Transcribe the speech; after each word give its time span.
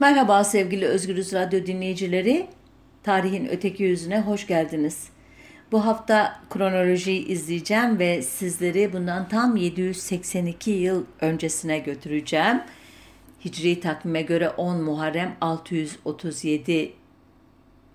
Merhaba 0.00 0.44
sevgili 0.44 0.86
Özgürüz 0.86 1.32
Radyo 1.32 1.66
dinleyicileri. 1.66 2.46
Tarihin 3.02 3.48
öteki 3.48 3.82
yüzüne 3.82 4.20
hoş 4.20 4.46
geldiniz. 4.46 5.08
Bu 5.72 5.86
hafta 5.86 6.40
kronolojiyi 6.50 7.26
izleyeceğim 7.26 7.98
ve 7.98 8.22
sizleri 8.22 8.92
bundan 8.92 9.28
tam 9.28 9.56
782 9.56 10.70
yıl 10.70 11.04
öncesine 11.20 11.78
götüreceğim. 11.78 12.60
Hicri 13.44 13.80
takvime 13.80 14.22
göre 14.22 14.48
10 14.50 14.82
Muharrem 14.82 15.36
637 15.40 16.92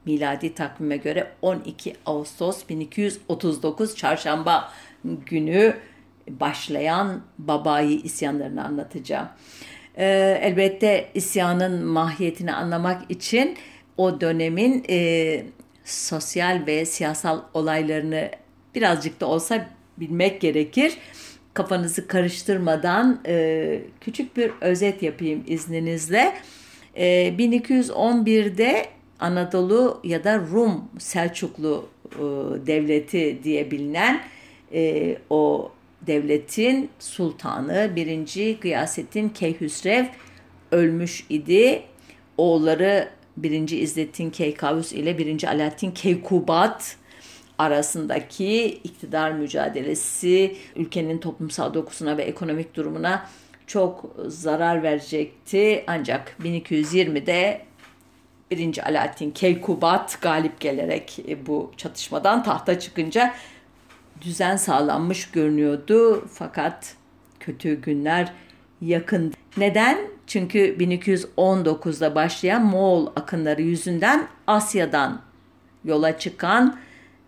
miladi 0.06 0.56
takvime 0.56 0.98
göre 0.98 1.32
12 1.42 1.96
Ağustos 2.06 2.70
1239 2.70 3.96
çarşamba 3.96 4.72
günü 5.04 5.78
başlayan 6.30 7.22
Babayi 7.38 8.02
isyanlarını 8.02 8.66
anlatacağım. 8.66 9.28
Ee, 9.98 10.40
elbette 10.42 11.10
isyanın 11.14 11.86
mahiyetini 11.86 12.54
anlamak 12.54 13.12
için 13.12 13.58
o 13.98 14.22
dönemin 14.22 14.86
e, 14.90 15.44
sosyal 15.86 16.64
ve 16.68 16.86
siyasal 16.86 17.42
olaylarını 17.54 18.32
birazcık 18.76 19.22
da 19.22 19.26
olsa 19.26 19.70
bilmek 19.98 20.42
gerekir. 20.42 20.98
Kafanızı 21.54 22.08
karıştırmadan 22.08 23.22
e, 23.28 23.82
küçük 24.02 24.38
bir 24.38 24.52
özet 24.62 25.04
yapayım 25.04 25.44
izninizle. 25.48 26.34
E, 26.96 27.34
1211'de 27.38 28.86
Anadolu 29.20 30.00
ya 30.04 30.24
da 30.24 30.40
Rum 30.40 30.84
Selçuklu 31.00 31.90
e, 32.12 32.20
devleti 32.68 33.40
diye 33.44 33.72
bilinen 33.72 34.22
e, 34.74 35.16
o 35.30 35.72
devletin 36.08 36.90
sultanı 37.00 37.92
1. 37.96 38.60
Gıyasettin 38.62 39.30
Keyhüsrev 39.30 40.06
ölmüş 40.72 41.26
idi. 41.30 41.84
Oğulları 42.38 43.10
1. 43.38 43.70
İzzettin 43.70 44.30
Keykavus 44.30 44.94
ile 44.94 45.18
1. 45.18 45.44
Alaaddin 45.44 45.92
Keykubat 45.92 46.98
arasındaki 47.58 48.66
iktidar 48.84 49.32
mücadelesi 49.32 50.56
ülkenin 50.76 51.18
toplumsal 51.18 51.74
dokusuna 51.74 52.18
ve 52.18 52.24
ekonomik 52.24 52.76
durumuna 52.76 53.30
çok 53.68 54.16
zarar 54.28 54.84
verecekti. 54.84 55.84
Ancak 55.88 56.36
1220'de 56.44 57.62
1. 58.52 58.90
Alaaddin 58.90 59.32
Keykubat 59.32 60.22
galip 60.22 60.60
gelerek 60.60 61.20
bu 61.48 61.72
çatışmadan 61.78 62.44
tahta 62.44 62.80
çıkınca 62.80 63.34
düzen 64.22 64.56
sağlanmış 64.56 65.32
görünüyordu 65.32 66.26
fakat 66.34 66.96
kötü 67.40 67.82
günler 67.82 68.34
yakın. 68.82 69.34
Neden? 69.58 69.98
Çünkü 70.28 70.76
1219'da 70.80 72.16
başlayan 72.16 72.66
Moğol 72.66 73.08
akınları 73.16 73.62
yüzünden 73.62 74.28
Asya'dan 74.48 75.22
yola 75.86 76.18
çıkan 76.20 76.78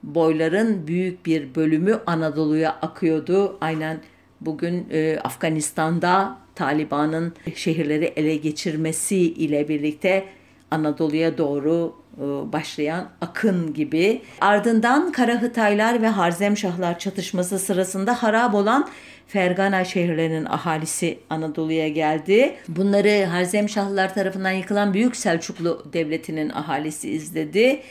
boyların 0.03 0.87
büyük 0.87 1.25
bir 1.25 1.55
bölümü 1.55 1.99
Anadolu'ya 2.05 2.71
akıyordu. 2.71 3.57
Aynen 3.61 3.99
bugün 4.41 4.87
e, 4.91 5.19
Afganistan'da 5.23 6.37
Taliban'ın 6.55 7.33
şehirleri 7.55 8.05
ele 8.05 8.35
geçirmesi 8.35 9.17
ile 9.17 9.67
birlikte 9.67 10.25
Anadolu'ya 10.71 11.37
doğru 11.37 11.95
başlayan 12.53 13.09
akın 13.21 13.73
gibi. 13.73 14.21
Ardından 14.41 15.11
Karahıtaylar 15.11 16.01
ve 16.01 16.07
Harzemşahlar 16.07 16.99
çatışması 16.99 17.59
sırasında 17.59 18.23
harap 18.23 18.55
olan 18.55 18.89
Fergana 19.27 19.85
şehirlerinin 19.85 20.45
ahalisi 20.45 21.19
Anadolu'ya 21.29 21.87
geldi. 21.87 22.55
Bunları 22.67 23.25
Harzemşahlılar 23.25 24.13
tarafından 24.13 24.51
yıkılan 24.51 24.93
Büyük 24.93 25.15
Selçuklu 25.15 25.85
Devleti'nin 25.93 26.49
ahalisi 26.49 27.09
izledi. 27.09 27.81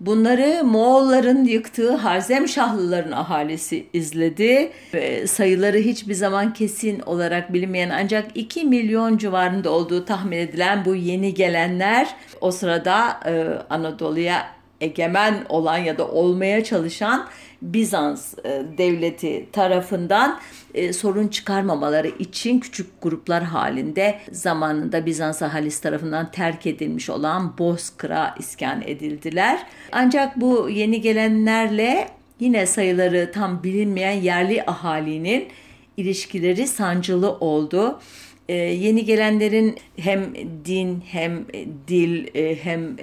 Bunları 0.00 0.64
Moğolların 0.64 1.44
yıktığı 1.44 1.94
Harzemşahlıların 1.94 3.12
ahalisi 3.12 3.86
izledi. 3.92 4.72
E, 4.92 5.26
sayıları 5.26 5.76
hiçbir 5.76 6.14
zaman 6.14 6.52
kesin 6.52 7.00
olarak 7.00 7.52
bilinmeyen 7.52 7.90
ancak 7.90 8.24
2 8.34 8.64
milyon 8.64 9.18
civarında 9.18 9.70
olduğu 9.70 10.04
tahmin 10.04 10.38
edilen 10.38 10.84
bu 10.84 10.94
yeni 10.94 11.34
gelenler 11.34 12.16
o 12.40 12.50
sırada 12.50 13.20
e, 13.26 13.44
Anadolu'ya 13.70 14.46
egemen 14.80 15.34
olan 15.48 15.78
ya 15.78 15.98
da 15.98 16.08
olmaya 16.08 16.64
çalışan 16.64 17.26
Bizans 17.72 18.34
e, 18.44 18.62
devleti 18.78 19.46
tarafından 19.52 20.40
e, 20.74 20.92
sorun 20.92 21.28
çıkarmamaları 21.28 22.08
için 22.08 22.60
küçük 22.60 23.02
gruplar 23.02 23.42
halinde 23.42 24.18
zamanında 24.32 25.06
Bizans 25.06 25.42
ahalisi 25.42 25.82
tarafından 25.82 26.30
terk 26.30 26.66
edilmiş 26.66 27.10
olan 27.10 27.58
Bozkır'a 27.58 28.34
iskan 28.38 28.82
edildiler. 28.82 29.66
Ancak 29.92 30.40
bu 30.40 30.68
yeni 30.70 31.00
gelenlerle 31.00 32.08
yine 32.40 32.66
sayıları 32.66 33.32
tam 33.34 33.62
bilinmeyen 33.62 34.20
yerli 34.20 34.62
ahalinin 34.66 35.48
ilişkileri 35.96 36.66
sancılı 36.66 37.32
oldu. 37.32 38.00
Ee, 38.48 38.54
yeni 38.54 39.04
gelenlerin 39.04 39.76
hem 39.96 40.34
din 40.64 41.04
hem 41.06 41.44
dil 41.88 42.26
e, 42.34 42.64
hem 42.64 42.96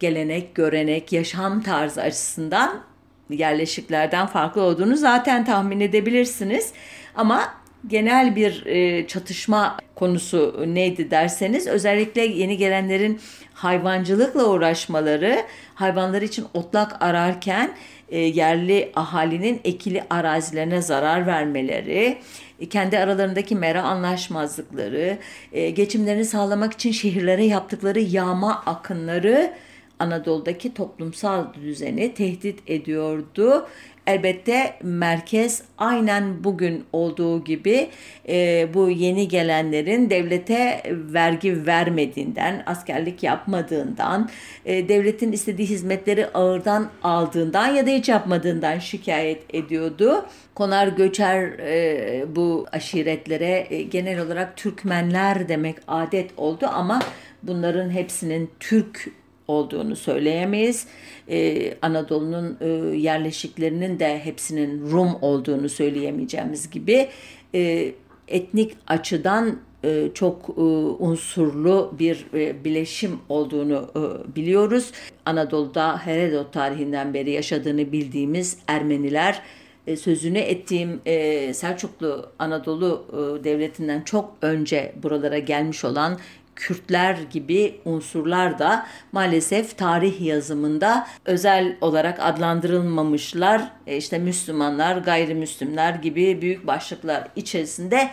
gelenek, 0.00 0.54
görenek, 0.54 1.12
yaşam 1.12 1.62
tarzı 1.62 2.02
açısından 2.02 2.93
yerleşiklerden 3.30 4.26
farklı 4.26 4.62
olduğunu 4.62 4.96
zaten 4.96 5.44
tahmin 5.44 5.80
edebilirsiniz. 5.80 6.72
Ama 7.14 7.54
genel 7.86 8.36
bir 8.36 8.66
e, 8.66 9.06
çatışma 9.06 9.76
konusu 9.94 10.64
neydi 10.66 11.10
derseniz 11.10 11.66
özellikle 11.66 12.22
yeni 12.24 12.56
gelenlerin 12.56 13.20
hayvancılıkla 13.54 14.44
uğraşmaları, 14.44 15.42
hayvanlar 15.74 16.22
için 16.22 16.46
otlak 16.54 17.02
ararken 17.02 17.74
e, 18.08 18.18
yerli 18.18 18.92
ahalinin 18.94 19.60
ekili 19.64 20.04
arazilerine 20.10 20.82
zarar 20.82 21.26
vermeleri, 21.26 22.18
e, 22.60 22.68
kendi 22.68 22.98
aralarındaki 22.98 23.56
mera 23.56 23.82
anlaşmazlıkları, 23.82 25.18
e, 25.52 25.70
geçimlerini 25.70 26.24
sağlamak 26.24 26.72
için 26.72 26.92
şehirlere 26.92 27.44
yaptıkları 27.44 28.00
yağma 28.00 28.62
akınları 28.66 29.52
Anadolu'daki 29.98 30.74
toplumsal 30.74 31.54
düzeni 31.54 32.14
tehdit 32.14 32.60
ediyordu. 32.66 33.66
Elbette 34.06 34.74
merkez 34.82 35.62
aynen 35.78 36.44
bugün 36.44 36.84
olduğu 36.92 37.44
gibi 37.44 37.88
e, 38.28 38.68
bu 38.74 38.90
yeni 38.90 39.28
gelenlerin 39.28 40.10
devlete 40.10 40.82
vergi 40.90 41.66
vermediğinden, 41.66 42.62
askerlik 42.66 43.22
yapmadığından, 43.22 44.30
e, 44.64 44.88
devletin 44.88 45.32
istediği 45.32 45.68
hizmetleri 45.68 46.26
ağırdan 46.26 46.90
aldığından 47.02 47.66
ya 47.66 47.86
da 47.86 47.90
hiç 47.90 48.08
yapmadığından 48.08 48.78
şikayet 48.78 49.54
ediyordu. 49.54 50.26
Konar 50.54 50.88
göçer 50.88 51.42
e, 51.58 52.24
bu 52.36 52.66
aşiretlere 52.72 53.66
e, 53.70 53.82
genel 53.82 54.20
olarak 54.20 54.56
Türkmenler 54.56 55.48
demek 55.48 55.76
adet 55.88 56.30
oldu 56.36 56.66
ama 56.72 57.00
bunların 57.42 57.90
hepsinin 57.90 58.50
Türk 58.60 59.10
olduğunu 59.48 59.96
söyleyemeyiz. 59.96 60.86
Ee, 61.28 61.74
Anadolu'nun 61.82 62.58
e, 62.60 62.96
yerleşiklerinin 62.96 63.98
de 63.98 64.18
hepsinin 64.24 64.90
Rum 64.90 65.14
olduğunu 65.20 65.68
söyleyemeyeceğimiz 65.68 66.70
gibi 66.70 67.08
e, 67.54 67.92
etnik 68.28 68.76
açıdan 68.86 69.58
e, 69.84 70.08
çok 70.14 70.48
e, 70.56 70.60
unsurlu 71.00 71.94
bir 71.98 72.26
e, 72.34 72.64
bileşim 72.64 73.18
olduğunu 73.28 73.90
e, 73.96 74.36
biliyoruz. 74.36 74.92
Anadolu'da 75.24 75.98
Herodot 75.98 76.52
tarihinden 76.52 77.14
beri 77.14 77.30
yaşadığını 77.30 77.92
bildiğimiz 77.92 78.58
Ermeniler 78.66 79.42
e, 79.86 79.96
sözünü 79.96 80.38
ettiğim 80.38 81.00
e, 81.06 81.54
Selçuklu 81.54 82.26
Anadolu 82.38 83.04
e, 83.12 83.44
devletinden 83.44 84.02
çok 84.02 84.34
önce 84.42 84.94
buralara 85.02 85.38
gelmiş 85.38 85.84
olan 85.84 86.18
Kürtler 86.56 87.18
gibi 87.30 87.80
unsurlar 87.84 88.58
da 88.58 88.86
maalesef 89.12 89.78
tarih 89.78 90.20
yazımında 90.20 91.06
özel 91.24 91.76
olarak 91.80 92.20
adlandırılmamışlar. 92.20 93.62
E 93.86 93.96
işte 93.96 94.18
Müslümanlar, 94.18 94.96
gayrimüslimler 94.96 95.94
gibi 95.94 96.42
büyük 96.42 96.66
başlıklar 96.66 97.28
içerisinde 97.36 98.10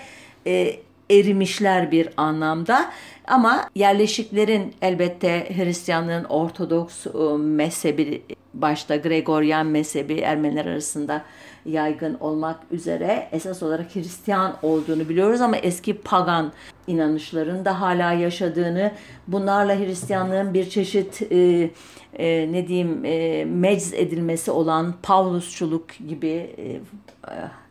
e, 0.48 0.76
erimişler 1.12 1.92
bir 1.92 2.10
anlamda. 2.18 2.92
Ama 3.28 3.70
yerleşiklerin 3.76 4.74
elbette 4.82 5.50
Hristiyanlığın 5.56 6.24
Ortodoks 6.24 7.08
e, 7.08 7.38
mezhebi 7.38 8.22
başta 8.54 8.96
Gregoryan 8.96 9.66
mezhebi 9.66 10.20
Ermeniler 10.20 10.66
arasında 10.66 11.26
yaygın 11.66 12.18
olmak 12.20 12.60
üzere 12.72 13.30
esas 13.32 13.64
olarak 13.64 13.96
Hristiyan 13.96 14.56
olduğunu 14.62 15.10
biliyoruz 15.10 15.42
ama 15.42 15.58
eski 15.58 15.98
pagan 15.98 16.52
inanışların 16.88 17.66
da 17.66 17.82
hala 17.82 18.14
yaşadığını, 18.14 18.92
bunlarla 19.28 19.80
Hristiyanlığın 19.80 20.54
bir 20.54 20.70
çeşit 20.70 21.22
e, 21.32 21.70
e, 22.14 22.52
ne 22.52 22.68
diyeyim 22.68 23.06
e, 23.06 23.46
mecz 23.46 23.94
edilmesi 23.94 24.52
olan 24.52 24.94
Pavlusçuluk 25.04 25.86
gibi 26.08 26.56
e, 26.58 26.80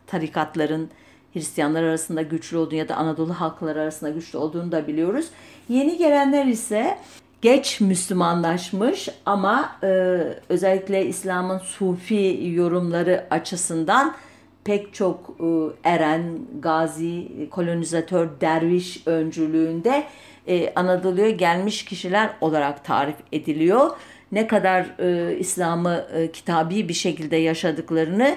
tarikatların 0.07 0.89
Hristiyanlar 1.33 1.83
arasında 1.83 2.21
güçlü 2.21 2.57
olduğunu 2.57 2.75
ya 2.75 2.89
da 2.89 2.95
Anadolu 2.95 3.33
halkları 3.33 3.81
arasında 3.81 4.09
güçlü 4.09 4.37
olduğunu 4.37 4.71
da 4.71 4.87
biliyoruz. 4.87 5.25
Yeni 5.69 5.97
gelenler 5.97 6.45
ise 6.45 6.97
geç 7.41 7.81
Müslümanlaşmış 7.81 9.09
ama 9.25 9.75
e, 9.83 9.87
özellikle 10.49 11.05
İslam'ın 11.05 11.57
sufi 11.57 12.39
yorumları 12.55 13.27
açısından 13.29 14.15
pek 14.63 14.93
çok 14.93 15.37
e, 15.39 15.89
eren, 15.89 16.39
gazi, 16.59 17.27
kolonizatör, 17.51 18.29
derviş 18.41 19.07
öncülüğünde 19.07 20.03
e, 20.47 20.73
Anadolu'ya 20.75 21.29
gelmiş 21.29 21.85
kişiler 21.85 22.29
olarak 22.41 22.85
tarif 22.85 23.15
ediliyor. 23.31 23.89
Ne 24.31 24.47
kadar 24.47 24.85
e, 24.99 25.37
İslam'ı 25.39 26.05
e, 26.13 26.31
kitabi 26.31 26.89
bir 26.89 26.93
şekilde 26.93 27.35
yaşadıklarını 27.35 28.35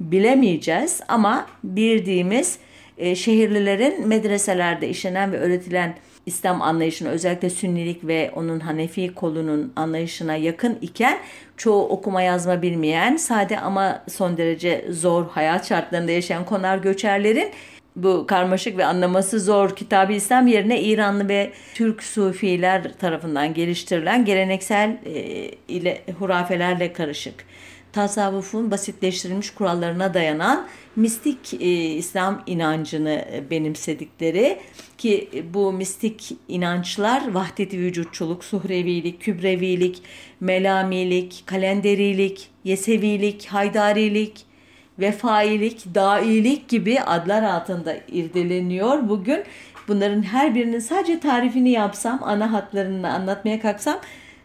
bilemeyeceğiz 0.00 1.00
ama 1.08 1.46
bildiğimiz 1.64 2.58
e, 2.98 3.14
şehirlilerin 3.14 4.08
medreselerde 4.08 4.88
işlenen 4.88 5.32
ve 5.32 5.38
öğretilen 5.38 5.94
İslam 6.26 6.62
anlayışına 6.62 7.08
özellikle 7.08 7.50
Sünnilik 7.50 8.06
ve 8.06 8.30
onun 8.34 8.60
Hanefi 8.60 9.14
kolunun 9.14 9.72
anlayışına 9.76 10.36
yakın 10.36 10.78
iken 10.80 11.18
çoğu 11.56 11.88
okuma 11.88 12.22
yazma 12.22 12.62
bilmeyen 12.62 13.16
sade 13.16 13.60
ama 13.60 14.02
son 14.08 14.36
derece 14.36 14.86
zor 14.90 15.28
hayat 15.28 15.68
şartlarında 15.68 16.12
yaşayan 16.12 16.44
konar 16.44 16.78
göçerlerin 16.78 17.50
bu 17.96 18.26
karmaşık 18.26 18.78
ve 18.78 18.84
anlaması 18.84 19.40
zor 19.40 19.76
kitabı 19.76 20.12
İslam 20.12 20.46
yerine 20.46 20.80
İranlı 20.80 21.28
ve 21.28 21.52
Türk 21.74 22.02
Sufiler 22.02 22.92
tarafından 22.98 23.54
geliştirilen 23.54 24.24
geleneksel 24.24 24.96
e, 25.04 25.20
ile 25.68 26.02
hurafelerle 26.18 26.92
karışık 26.92 27.34
tasavvufun 27.96 28.70
basitleştirilmiş 28.70 29.50
kurallarına 29.50 30.14
dayanan 30.14 30.66
mistik 30.96 31.54
e, 31.54 31.66
İslam 31.84 32.42
inancını 32.46 33.24
e, 33.32 33.50
benimsedikleri 33.50 34.58
ki 34.98 35.44
bu 35.54 35.72
mistik 35.72 36.36
inançlar 36.48 37.32
vahdeti 37.32 37.78
vücutçuluk, 37.78 38.44
suhrevilik, 38.44 39.20
kübrevilik, 39.20 40.02
melamilik, 40.40 41.42
kalenderilik, 41.46 42.48
yesevilik, 42.64 43.46
haydarilik, 43.46 44.46
vefailik, 44.98 45.94
dailik 45.94 46.68
gibi 46.68 47.00
adlar 47.00 47.42
altında 47.42 47.96
irdeleniyor. 48.08 49.08
Bugün 49.08 49.44
bunların 49.88 50.22
her 50.22 50.54
birinin 50.54 50.78
sadece 50.78 51.20
tarifini 51.20 51.70
yapsam, 51.70 52.20
ana 52.22 52.52
hatlarını 52.52 53.12
anlatmaya 53.12 53.60
kalksam 53.60 54.00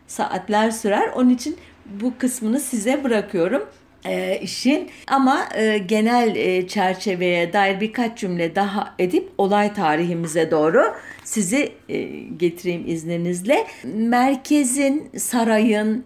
saatler 0.07 0.71
sürer. 0.71 1.09
Onun 1.15 1.29
için 1.29 1.57
bu 1.85 2.13
kısmını 2.17 2.59
size 2.59 3.03
bırakıyorum 3.03 3.63
e, 4.05 4.39
işin 4.41 4.89
ama 5.07 5.49
e, 5.55 5.77
genel 5.77 6.35
e, 6.35 6.67
çerçeveye 6.67 7.53
dair 7.53 7.81
birkaç 7.81 8.19
cümle 8.19 8.55
daha 8.55 8.95
edip 8.99 9.29
olay 9.37 9.73
tarihimize 9.73 10.51
doğru 10.51 10.83
sizi 11.23 11.71
e, 11.89 12.03
getireyim 12.37 12.83
izninizle. 12.87 13.67
Merkezin, 13.83 15.09
sarayın 15.17 16.03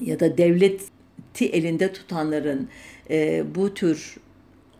ya 0.00 0.20
da 0.20 0.38
devleti 0.38 1.46
elinde 1.52 1.92
tutanların 1.92 2.68
e, 3.10 3.44
bu 3.54 3.74
tür 3.74 4.16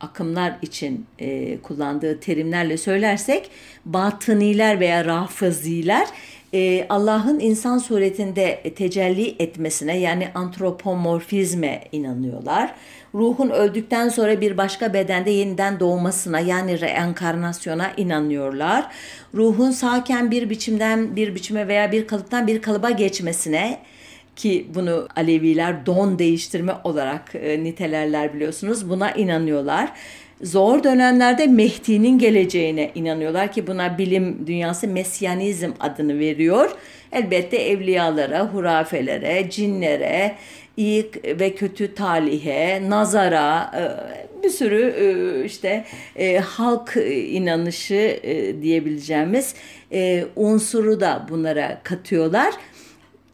akımlar 0.00 0.59
için 0.62 1.06
e, 1.19 1.59
kullandığı 1.59 2.21
terimlerle 2.21 2.76
söylersek 2.76 3.50
batıniler 3.85 4.81
veya 4.81 5.05
rafıziler 5.05 6.09
e, 6.54 6.86
Allah'ın 6.88 7.40
insan 7.40 7.78
suretinde 7.78 8.62
tecelli 8.76 9.36
etmesine 9.38 9.98
yani 9.98 10.28
antropomorfizme 10.34 11.80
inanıyorlar. 11.92 12.74
Ruhun 13.14 13.50
öldükten 13.50 14.08
sonra 14.08 14.40
bir 14.40 14.56
başka 14.56 14.92
bedende 14.92 15.30
yeniden 15.30 15.80
doğmasına 15.80 16.40
yani 16.40 16.80
reenkarnasyona 16.80 17.92
inanıyorlar. 17.96 18.86
Ruhun 19.34 19.70
sağken 19.70 20.30
bir 20.30 20.50
biçimden 20.50 21.16
bir 21.16 21.34
biçime 21.34 21.68
veya 21.68 21.92
bir 21.92 22.06
kalıptan 22.06 22.46
bir 22.46 22.62
kalıba 22.62 22.90
geçmesine 22.90 23.78
ki 24.36 24.66
bunu 24.75 25.08
Aleviler 25.16 25.86
don 25.86 26.19
değiştirme 26.19 26.72
olarak 26.84 27.34
e, 27.34 27.64
nitelerler 27.64 28.34
biliyorsunuz. 28.34 28.90
Buna 28.90 29.10
inanıyorlar. 29.10 29.92
Zor 30.42 30.84
dönemlerde 30.84 31.46
Mehdi'nin 31.46 32.19
geleceğine 32.19 32.90
inanıyorlar 32.94 33.52
ki 33.52 33.66
buna 33.66 33.98
bilim 33.98 34.46
dünyası 34.46 34.88
mesyanizm 34.88 35.70
adını 35.81 36.19
veriyor. 36.19 36.70
Elbette 37.12 37.56
evliyalara, 37.56 38.46
hurafelere, 38.46 39.50
cinlere, 39.50 40.34
iyi 40.76 41.10
ve 41.25 41.54
kötü 41.54 41.94
talihe, 41.94 42.90
nazara, 42.90 43.70
e, 43.76 43.82
bir 44.42 44.50
sürü 44.50 44.94
e, 44.98 45.44
işte 45.44 45.84
halk 46.44 46.96
inanışı 47.28 48.20
diyebileceğimiz 48.62 49.54
unsuru 50.37 51.00
da 51.00 51.26
bunlara 51.30 51.80
katıyorlar 51.82 52.54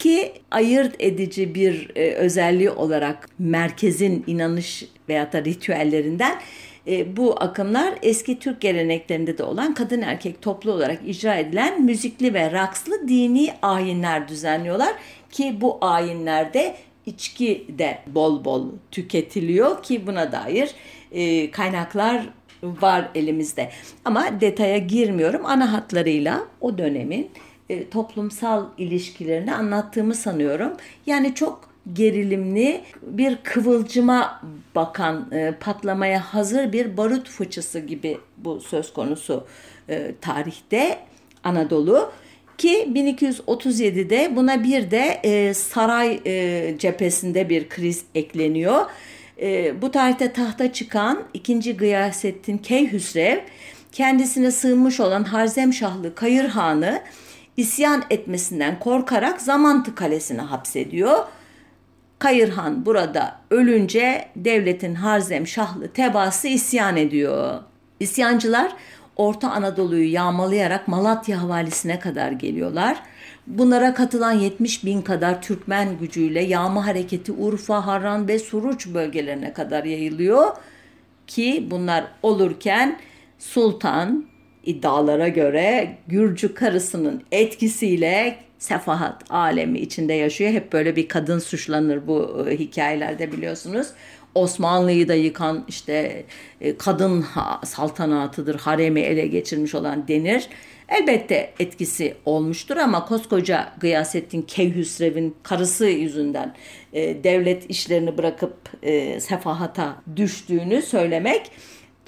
ki 0.01 0.33
ayırt 0.51 0.95
edici 0.99 1.55
bir 1.55 1.91
e, 1.97 2.15
özelliği 2.15 2.71
olarak 2.71 3.29
merkezin 3.39 4.25
inanış 4.27 4.85
veya 5.09 5.33
da 5.33 5.45
ritüellerinden 5.45 6.41
e, 6.87 7.17
bu 7.17 7.43
akımlar 7.43 7.95
eski 8.03 8.39
Türk 8.39 8.61
geleneklerinde 8.61 9.39
de 9.39 9.45
olan 9.45 9.75
kadın 9.75 10.03
erkek 10.03 10.43
toplu 10.43 10.73
olarak 10.73 10.99
icra 11.07 11.35
edilen 11.35 11.83
müzikli 11.83 12.35
ve 12.35 12.53
rakslı 12.53 13.09
dini 13.09 13.53
ayinler 13.63 14.29
düzenliyorlar 14.29 14.95
ki 15.31 15.57
bu 15.61 15.79
ayinlerde 15.81 16.77
içki 17.07 17.67
de 17.79 17.99
bol 18.07 18.45
bol 18.45 18.67
tüketiliyor 18.91 19.83
ki 19.83 20.07
buna 20.07 20.33
dair 20.33 20.71
e, 21.13 21.51
kaynaklar 21.51 22.29
var 22.63 23.09
elimizde. 23.15 23.71
Ama 24.05 24.41
detaya 24.41 24.79
girmiyorum. 24.79 25.47
Ana 25.47 25.73
hatlarıyla 25.73 26.41
o 26.61 26.79
dönemin 26.79 27.31
e, 27.71 27.89
toplumsal 27.89 28.67
ilişkilerini 28.79 29.55
anlattığımı 29.55 30.15
sanıyorum. 30.15 30.73
Yani 31.07 31.35
çok 31.35 31.71
gerilimli 31.93 32.81
bir 33.03 33.37
kıvılcıma 33.37 34.43
bakan 34.75 35.29
e, 35.33 35.55
patlamaya 35.61 36.21
hazır 36.21 36.73
bir 36.73 36.97
barut 36.97 37.29
fıçısı 37.29 37.79
gibi 37.79 38.19
bu 38.39 38.61
söz 38.61 38.93
konusu 38.93 39.47
e, 39.89 40.15
tarihte 40.21 40.99
Anadolu 41.45 42.13
ki 42.59 42.89
1237'de 42.95 44.37
buna 44.37 44.65
bir 44.65 44.91
de 44.91 45.55
saray 45.55 46.21
cephesinde 46.79 47.49
bir 47.49 47.69
kriz 47.69 48.05
ekleniyor. 48.15 48.87
Bu 49.83 49.91
tarihte 49.91 50.33
tahta 50.33 50.73
çıkan 50.73 51.23
2. 51.35 51.77
Gıyasettin 51.77 52.59
Keyhüsrev 52.59 53.39
kendisine 53.93 54.51
sığınmış 54.51 55.01
olan 55.01 55.25
Harzemşahlı 55.25 56.15
Kayır 56.15 56.45
Hanı 56.45 57.03
isyan 57.61 58.03
etmesinden 58.11 58.79
korkarak 58.79 59.41
Zamantı 59.41 59.95
Kalesi'ne 59.95 60.41
hapsediyor. 60.41 61.19
Kayırhan 62.19 62.87
burada 62.87 63.37
ölünce 63.51 64.29
devletin 64.37 64.95
Harzem 64.95 65.47
Şahlı 65.47 65.89
tebası 65.89 66.49
isyan 66.49 66.97
ediyor. 66.97 67.61
İsyancılar 68.01 68.73
Orta 69.17 69.51
Anadolu'yu 69.51 70.13
yağmalayarak 70.13 70.89
Malatya 70.89 71.43
havalisine 71.43 71.99
kadar 71.99 72.33
geliyorlar. 72.33 73.03
Bunlara 73.47 73.95
katılan 73.95 74.33
70 74.33 74.85
bin 74.85 75.03
kadar 75.03 75.43
Türkmen 75.43 75.99
gücüyle 75.99 76.41
yağma 76.41 76.87
hareketi 76.87 77.33
Urfa, 77.33 77.87
Harran 77.87 78.29
ve 78.29 78.39
Suruç 78.39 78.87
bölgelerine 78.87 79.53
kadar 79.53 79.85
yayılıyor. 79.85 80.49
Ki 81.27 81.69
bunlar 81.71 82.05
olurken 82.23 82.99
Sultan 83.39 84.30
iddialara 84.65 85.29
göre 85.29 85.97
Gürcü 86.09 86.55
karısının 86.55 87.23
etkisiyle 87.33 88.37
sefahat 88.59 89.31
alemi 89.31 89.79
içinde 89.79 90.13
yaşıyor. 90.13 90.51
Hep 90.51 90.73
böyle 90.73 90.97
bir 90.97 91.09
kadın 91.09 91.39
suçlanır 91.39 92.07
bu 92.07 92.47
e, 92.49 92.59
hikayelerde 92.59 93.33
biliyorsunuz. 93.33 93.87
Osmanlı'yı 94.35 95.09
da 95.09 95.15
yıkan 95.15 95.65
işte 95.69 96.25
e, 96.61 96.77
kadın 96.77 97.25
saltanatıdır, 97.65 98.59
haremi 98.59 99.01
ele 99.01 99.27
geçirmiş 99.27 99.75
olan 99.75 100.09
denir. 100.09 100.49
Elbette 100.89 101.53
etkisi 101.59 102.15
olmuştur 102.25 102.77
ama 102.77 103.07
koskoca 103.07 103.73
Gıyasettin 103.81 104.43
Keyhüsrev'in 104.43 105.37
karısı 105.43 105.87
yüzünden 105.87 106.55
e, 106.93 107.25
devlet 107.25 107.71
işlerini 107.71 108.19
bırakıp 108.19 108.57
e, 108.83 109.21
sefahata 109.21 109.97
düştüğünü 110.17 110.83
söylemek 110.83 111.51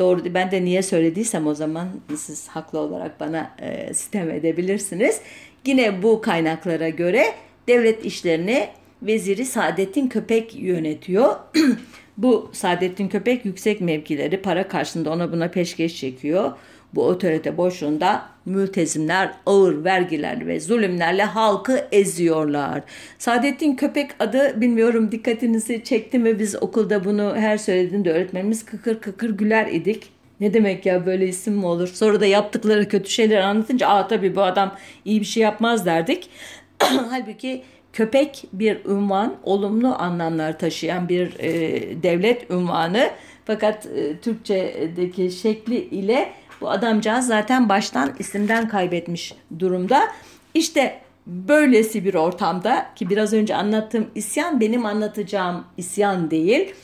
doğru 0.02 0.34
ben 0.34 0.50
de 0.50 0.64
niye 0.64 0.82
söylediysem 0.82 1.46
o 1.46 1.54
zaman 1.54 1.88
siz 2.16 2.48
haklı 2.48 2.78
olarak 2.78 3.20
bana 3.20 3.50
e, 3.58 3.94
sitem 3.94 4.30
edebilirsiniz. 4.30 5.20
Yine 5.66 6.02
bu 6.02 6.20
kaynaklara 6.20 6.88
göre 6.88 7.24
devlet 7.68 8.04
işlerini 8.04 8.68
Veziri 9.02 9.44
Saadettin 9.44 10.08
Köpek 10.08 10.54
yönetiyor. 10.54 11.36
bu 12.16 12.50
Saadettin 12.52 13.08
Köpek 13.08 13.44
yüksek 13.44 13.80
mevkileri 13.80 14.42
para 14.42 14.68
karşılığında 14.68 15.10
ona 15.10 15.32
buna 15.32 15.48
peşkeş 15.48 15.96
çekiyor. 15.96 16.52
Bu 16.94 17.06
otorite 17.06 17.56
boşluğunda 17.56 18.22
mültezimler 18.46 19.32
ağır 19.46 19.84
vergiler 19.84 20.46
ve 20.46 20.60
zulümlerle 20.60 21.24
halkı 21.24 21.84
eziyorlar. 21.92 22.82
Saadettin 23.18 23.76
Köpek 23.76 24.10
adı 24.18 24.60
bilmiyorum 24.60 25.12
dikkatinizi 25.12 25.84
çekti 25.84 26.18
mi 26.18 26.38
biz 26.38 26.62
okulda 26.62 27.04
bunu 27.04 27.36
her 27.36 27.58
söylediğinde 27.58 28.12
öğretmenimiz 28.12 28.64
kıkır 28.64 29.00
kıkır 29.00 29.30
güler 29.30 29.66
idik. 29.66 30.12
Ne 30.40 30.54
demek 30.54 30.86
ya 30.86 31.06
böyle 31.06 31.28
isim 31.28 31.54
mi 31.54 31.66
olur? 31.66 31.88
Sonra 31.88 32.20
da 32.20 32.26
yaptıkları 32.26 32.88
kötü 32.88 33.10
şeyler 33.10 33.40
anlatınca 33.40 33.88
aa 33.88 34.08
tabii 34.08 34.36
bu 34.36 34.42
adam 34.42 34.74
iyi 35.04 35.20
bir 35.20 35.26
şey 35.26 35.42
yapmaz 35.42 35.86
derdik. 35.86 36.30
Halbuki 36.78 37.62
köpek 37.92 38.44
bir 38.52 38.84
ünvan, 38.84 39.36
olumlu 39.42 39.94
anlamlar 39.94 40.58
taşıyan 40.58 41.08
bir 41.08 41.38
e, 41.38 42.02
devlet 42.02 42.50
ünvanı. 42.50 43.10
Fakat 43.44 43.86
e, 43.86 44.16
Türkçedeki 44.16 45.30
şekli 45.30 45.76
ile 45.76 46.32
bu 46.62 46.70
adamcağız 46.70 47.26
zaten 47.26 47.68
baştan 47.68 48.12
isimden 48.18 48.68
kaybetmiş 48.68 49.34
durumda. 49.58 50.08
İşte 50.54 51.00
böylesi 51.26 52.04
bir 52.04 52.14
ortamda 52.14 52.86
ki 52.96 53.10
biraz 53.10 53.32
önce 53.32 53.56
anlattığım 53.56 54.10
isyan 54.14 54.60
benim 54.60 54.86
anlatacağım 54.86 55.64
isyan 55.76 56.30
değil. 56.30 56.74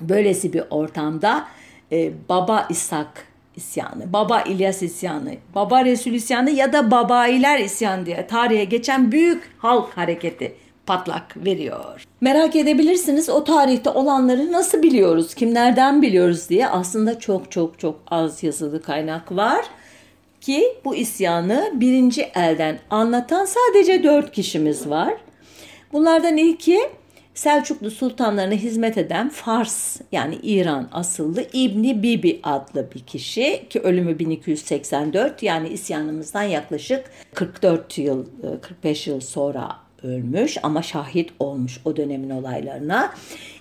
Böylesi 0.00 0.52
bir 0.52 0.62
ortamda 0.70 1.48
e, 1.92 2.12
Baba 2.28 2.66
İshak 2.70 3.26
isyanı, 3.56 4.12
Baba 4.12 4.40
İlyas 4.40 4.82
isyanı, 4.82 5.34
Baba 5.54 5.84
Resul 5.84 6.10
isyanı 6.10 6.50
ya 6.50 6.72
da 6.72 6.90
Babailer 6.90 7.58
isyanı 7.58 8.06
diye 8.06 8.26
tarihe 8.26 8.64
geçen 8.64 9.12
büyük 9.12 9.50
halk 9.58 9.96
hareketi 9.96 10.54
patlak 10.86 11.36
veriyor. 11.36 12.04
Merak 12.20 12.56
edebilirsiniz 12.56 13.28
o 13.28 13.44
tarihte 13.44 13.90
olanları 13.90 14.52
nasıl 14.52 14.82
biliyoruz, 14.82 15.34
kimlerden 15.34 16.02
biliyoruz 16.02 16.48
diye 16.48 16.68
aslında 16.68 17.18
çok 17.18 17.50
çok 17.50 17.78
çok 17.78 18.00
az 18.10 18.42
yazılı 18.42 18.82
kaynak 18.82 19.36
var 19.36 19.64
ki 20.40 20.64
bu 20.84 20.96
isyanı 20.96 21.72
birinci 21.74 22.22
elden 22.22 22.78
anlatan 22.90 23.44
sadece 23.44 24.02
dört 24.02 24.32
kişimiz 24.32 24.90
var. 24.90 25.14
Bunlardan 25.92 26.36
ilki 26.36 26.80
Selçuklu 27.34 27.90
sultanlarına 27.90 28.54
hizmet 28.54 28.98
eden 28.98 29.28
Fars 29.28 30.00
yani 30.12 30.38
İran 30.42 30.88
asıllı 30.92 31.46
İbni 31.52 32.02
Bibi 32.02 32.40
adlı 32.42 32.90
bir 32.94 33.00
kişi 33.00 33.66
ki 33.70 33.80
ölümü 33.80 34.18
1284 34.18 35.42
yani 35.42 35.68
isyanımızdan 35.68 36.42
yaklaşık 36.42 37.04
44 37.34 37.98
yıl 37.98 38.26
45 38.62 39.06
yıl 39.06 39.20
sonra 39.20 39.85
ölmüş 40.06 40.56
ama 40.62 40.82
şahit 40.82 41.30
olmuş 41.40 41.80
o 41.84 41.96
dönemin 41.96 42.30
olaylarına. 42.30 43.14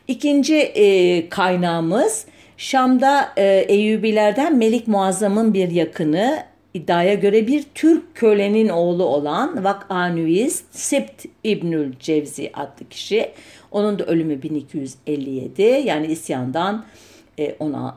İkinci 0.08 0.56
e, 0.56 1.30
kaynağımız 1.30 2.26
Şam'da 2.58 3.34
e, 3.38 3.66
Eyyubilerden 3.68 4.56
Melik 4.58 4.88
Muazzam'ın 4.88 5.54
bir 5.54 5.72
yakını 5.72 6.44
iddiaya 6.74 7.14
göre 7.14 7.48
bir 7.48 7.64
Türk 7.76 8.16
kölenin 8.16 8.70
oğlu 8.70 9.04
olan 9.04 9.64
Vak'anüist 9.64 10.76
Sibt 10.76 11.26
İbnül 11.44 11.94
Cevzi 12.00 12.52
adlı 12.54 12.90
kişi. 12.90 13.32
Onun 13.72 14.00
da 14.00 14.06
ölümü 14.06 14.42
1257 14.42 15.62
yani 15.62 16.08
isyandan 16.08 16.86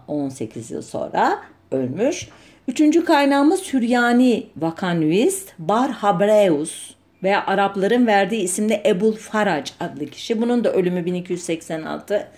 18 0.09 0.71
e, 0.71 0.75
yıl 0.75 0.83
sonra 0.83 1.39
ölmüş. 1.71 2.29
Üçüncü 2.69 3.05
kaynağımız 3.05 3.61
Süryani 3.61 4.47
Vakanüist 4.57 5.53
Bar 5.59 5.91
Habreus 5.91 6.98
veya 7.23 7.47
Arapların 7.47 8.07
verdiği 8.07 8.43
isimde 8.43 8.83
Ebul 8.87 9.13
Farac 9.13 9.73
adlı 9.81 10.07
kişi. 10.07 10.43
Bunun 10.43 10.65
da 10.65 10.73
ölümü 10.73 11.07
1286 11.07 12.29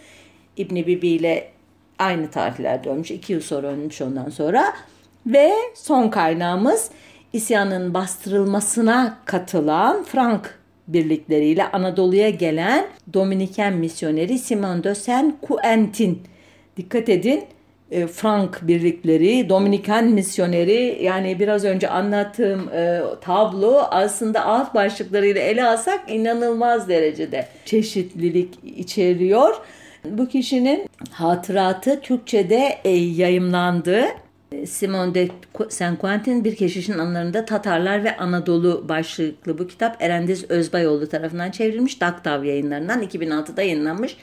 İbni 0.56 0.86
Bibi 0.86 1.08
ile 1.08 1.50
aynı 1.98 2.30
tarihlerde 2.30 2.90
ölmüş. 2.90 3.10
iki 3.10 3.32
yıl 3.32 3.40
sonra 3.40 3.66
ölmüş 3.66 4.02
ondan 4.02 4.30
sonra. 4.30 4.72
Ve 5.26 5.52
son 5.74 6.08
kaynağımız 6.08 6.90
isyanın 7.32 7.94
bastırılmasına 7.94 9.18
katılan 9.24 10.04
Frank 10.04 10.58
birlikleriyle 10.88 11.70
Anadolu'ya 11.70 12.30
gelen 12.30 12.86
Dominiken 13.14 13.76
misyoneri 13.76 14.38
Simon 14.38 14.84
de 14.84 14.94
Saint 14.94 15.34
Quentin. 15.42 16.22
Dikkat 16.76 17.08
edin 17.08 17.44
e, 17.90 18.06
Frank 18.06 18.58
birlikleri, 18.62 19.48
Dominikan 19.48 20.04
misyoneri 20.04 20.98
yani 21.02 21.38
biraz 21.38 21.64
önce 21.64 21.88
anlattığım 21.88 22.68
e, 22.68 23.00
tablo 23.20 23.78
aslında 23.90 24.44
alt 24.44 24.74
başlıklarıyla 24.74 25.40
ele 25.40 25.64
alsak 25.64 26.00
inanılmaz 26.08 26.88
derecede 26.88 27.46
çeşitlilik 27.64 28.54
içeriyor. 28.64 29.54
Bu 30.04 30.28
kişinin 30.28 30.88
hatıratı 31.10 32.00
Türkçe'de 32.00 32.78
e, 32.84 32.90
yayımlandı. 32.90 34.04
Simon 34.66 35.14
de 35.14 35.28
Saint 35.68 35.98
Quentin 35.98 36.44
bir 36.44 36.56
keşişin 36.56 36.98
anılarında 36.98 37.44
Tatarlar 37.44 38.04
ve 38.04 38.16
Anadolu 38.16 38.88
başlıklı 38.88 39.58
bu 39.58 39.66
kitap 39.66 40.02
Erendiz 40.02 40.50
Özbayoğlu 40.50 41.08
tarafından 41.08 41.50
çevrilmiş. 41.50 42.00
Daktav 42.00 42.44
yayınlarından 42.44 43.02
2006'da 43.02 43.62
yayınlanmış. 43.62 44.16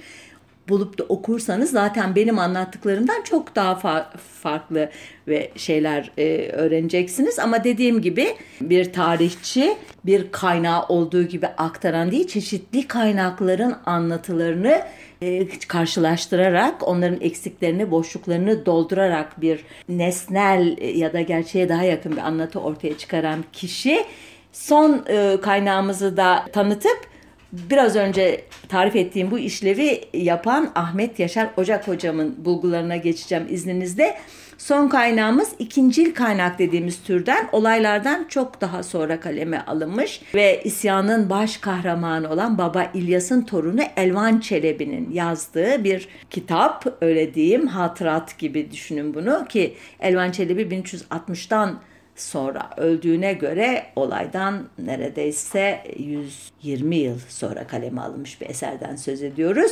Bulup 0.70 0.98
da 0.98 1.04
okursanız 1.04 1.72
zaten 1.72 2.16
benim 2.16 2.40
anlattıklarımdan 2.40 3.22
çok 3.24 3.56
daha 3.56 3.72
fa- 3.74 4.18
farklı 4.18 4.90
ve 5.28 5.52
şeyler 5.56 6.12
e, 6.18 6.50
öğreneceksiniz. 6.50 7.40
Ama 7.40 7.64
dediğim 7.64 8.02
gibi 8.02 8.28
bir 8.62 8.94
tarihçi 8.94 9.78
bir 10.06 10.32
kaynağı 10.32 10.86
olduğu 10.86 11.24
gibi 11.24 11.48
aktaran 11.48 12.12
değil 12.12 12.28
çeşitli 12.28 12.88
kaynakların 12.88 13.76
anlatılarını 13.86 14.82
e, 15.22 15.48
karşılaştırarak 15.68 16.88
onların 16.88 17.22
eksiklerini, 17.22 17.92
boşluklarını 17.92 18.66
doldurarak 18.66 19.42
bir 19.42 19.64
nesnel 19.90 20.78
ya 20.96 21.14
da 21.14 21.22
gerçeğe 21.22 21.70
daha 21.70 21.84
yakın 21.84 22.12
bir 22.12 22.22
anlatı 22.22 22.60
ortaya 22.60 22.98
çıkaran 22.98 23.44
kişi 23.54 24.06
son 24.52 25.06
e, 25.10 25.38
kaynağımızı 25.42 26.18
da 26.18 26.46
tanıtıp 26.54 27.17
biraz 27.52 27.96
önce 27.96 28.46
tarif 28.70 28.96
ettiğim 28.96 29.32
bu 29.32 29.40
işlevi 29.40 30.02
yapan 30.14 30.72
Ahmet 30.76 31.20
Yaşar 31.20 31.50
Ocak 31.58 31.88
hocamın 31.88 32.36
bulgularına 32.46 32.96
geçeceğim 32.96 33.48
izninizle. 33.50 34.18
Son 34.58 34.90
kaynağımız 34.90 35.50
ikincil 35.60 36.14
kaynak 36.14 36.60
dediğimiz 36.60 37.04
türden 37.04 37.50
olaylardan 37.52 38.26
çok 38.30 38.62
daha 38.62 38.84
sonra 38.84 39.20
kaleme 39.20 39.60
alınmış 39.60 40.22
ve 40.36 40.62
isyanın 40.64 41.30
baş 41.30 41.58
kahramanı 41.58 42.30
olan 42.30 42.58
Baba 42.58 42.92
İlyas'ın 42.94 43.42
torunu 43.42 43.82
Elvan 43.98 44.40
Çelebi'nin 44.40 45.12
yazdığı 45.12 45.84
bir 45.84 46.08
kitap 46.30 46.86
öyle 47.02 47.34
diyeyim 47.34 47.68
hatırat 47.68 48.38
gibi 48.40 48.72
düşünün 48.72 49.14
bunu 49.14 49.46
ki 49.50 49.74
Elvan 50.00 50.32
Çelebi 50.32 50.62
1360'tan 50.62 51.74
sonra 52.18 52.70
öldüğüne 52.78 53.34
göre 53.34 53.86
olaydan 53.96 54.70
neredeyse 54.80 55.84
120 55.98 56.96
yıl 56.96 57.20
sonra 57.30 57.68
kaleme 57.68 58.02
alınmış 58.02 58.42
bir 58.42 58.50
eserden 58.50 58.96
söz 58.96 59.24
ediyoruz. 59.24 59.72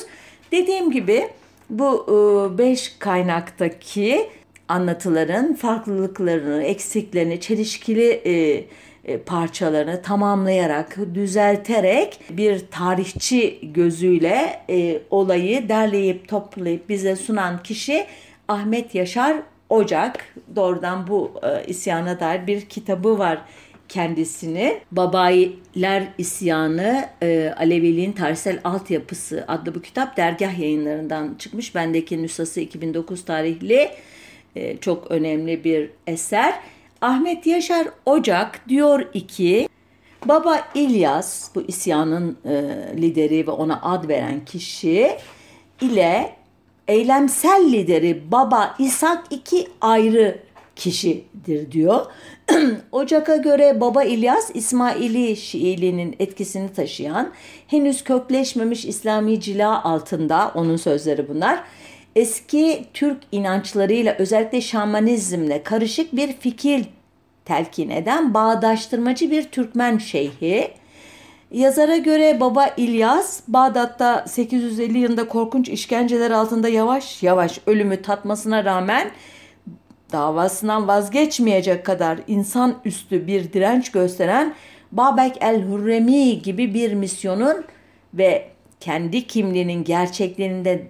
Dediğim 0.52 0.92
gibi 0.92 1.28
bu 1.70 2.06
ıı, 2.10 2.58
beş 2.58 2.94
kaynaktaki 3.00 4.30
anlatıların 4.68 5.54
farklılıklarını, 5.54 6.64
eksiklerini, 6.64 7.40
çelişkili 7.40 8.22
e, 8.26 8.66
e, 9.06 9.18
parçalarını 9.18 10.02
tamamlayarak, 10.02 10.98
düzelterek 11.14 12.20
bir 12.30 12.66
tarihçi 12.72 13.60
gözüyle 13.64 14.62
e, 14.70 15.02
olayı 15.10 15.70
derleyip 15.70 16.28
toplayıp 16.28 16.90
bize 16.90 17.16
sunan 17.16 17.64
kişi 17.64 18.06
Ahmet 18.48 18.96
Yaşar 18.96 19.38
Ocak. 19.76 20.36
Doğrudan 20.56 21.08
bu 21.08 21.32
e, 21.44 21.66
isyana 21.68 22.20
dair 22.20 22.48
bir 22.48 22.62
kitabı 22.62 23.20
var 23.20 23.42
kendisini. 23.90 24.80
Babayiler 24.92 26.08
İsyanı 26.18 27.06
e, 27.22 27.54
Aleviliğin 27.58 28.12
Tarihsel 28.12 28.60
Altyapısı 28.64 29.46
adlı 29.48 29.76
bu 29.76 29.82
kitap 29.82 30.18
dergah 30.18 30.60
yayınlarından 30.60 31.36
çıkmış. 31.40 31.76
Bendeki 31.76 32.24
nüshası 32.24 32.62
2009 32.62 33.26
tarihli 33.26 33.90
e, 34.56 34.78
çok 34.78 35.12
önemli 35.12 35.64
bir 35.64 35.90
eser. 36.08 36.54
Ahmet 37.02 37.48
Yaşar 37.48 37.88
Ocak 38.06 38.70
diyor 38.70 39.14
ki 39.14 39.70
Baba 40.26 40.62
İlyas 40.76 41.56
bu 41.56 41.62
isyanın 41.62 42.38
e, 42.46 42.54
lideri 43.02 43.48
ve 43.48 43.52
ona 43.52 43.82
ad 43.82 44.08
veren 44.08 44.46
kişi 44.46 45.12
ile 45.82 46.36
eylemsel 46.88 47.72
lideri 47.72 48.32
Baba 48.32 48.76
İshak 48.80 49.24
iki 49.30 49.68
ayrı 49.82 50.40
kişidir 50.76 51.72
diyor. 51.72 52.06
Ocak'a 52.92 53.36
göre 53.36 53.82
Baba 53.82 54.04
İlyas 54.04 54.52
İsmaili 54.54 55.36
Şiiliğinin 55.36 56.16
etkisini 56.20 56.74
taşıyan 56.74 57.32
henüz 57.68 58.04
kökleşmemiş 58.04 58.86
İslami 58.86 59.40
cila 59.42 59.84
altında 59.84 60.52
onun 60.56 60.76
sözleri 60.76 61.30
bunlar 61.30 61.64
eski 62.16 62.86
Türk 62.94 63.18
inançlarıyla 63.32 64.16
özellikle 64.20 64.62
şamanizmle 64.62 65.64
karışık 65.64 66.16
bir 66.16 66.34
fikir 66.34 66.86
telkin 67.46 67.90
eden 67.90 68.34
bağdaştırmacı 68.34 69.32
bir 69.32 69.44
Türkmen 69.44 69.98
şeyhi. 69.98 70.72
Yazara 71.56 71.98
göre 71.98 72.40
Baba 72.40 72.68
İlyas, 72.78 73.42
Bağdat'ta 73.48 74.26
850 74.28 74.98
yılında 74.98 75.28
korkunç 75.28 75.70
işkenceler 75.70 76.32
altında 76.32 76.70
yavaş 76.70 77.24
yavaş 77.24 77.60
ölümü 77.68 78.02
tatmasına 78.02 78.66
rağmen 78.66 79.12
davasından 80.12 80.88
vazgeçmeyecek 80.88 81.86
kadar 81.86 82.20
insan 82.28 82.76
üstü 82.86 83.28
bir 83.28 83.54
direnç 83.54 83.92
gösteren 83.92 84.56
Babek 84.92 85.38
el-Hurremi 85.42 86.42
gibi 86.42 86.74
bir 86.74 86.94
misyonun 86.94 87.66
ve 88.14 88.48
kendi 88.80 89.28
kimliğinin 89.28 89.84
gerçekliğinde 89.84 90.88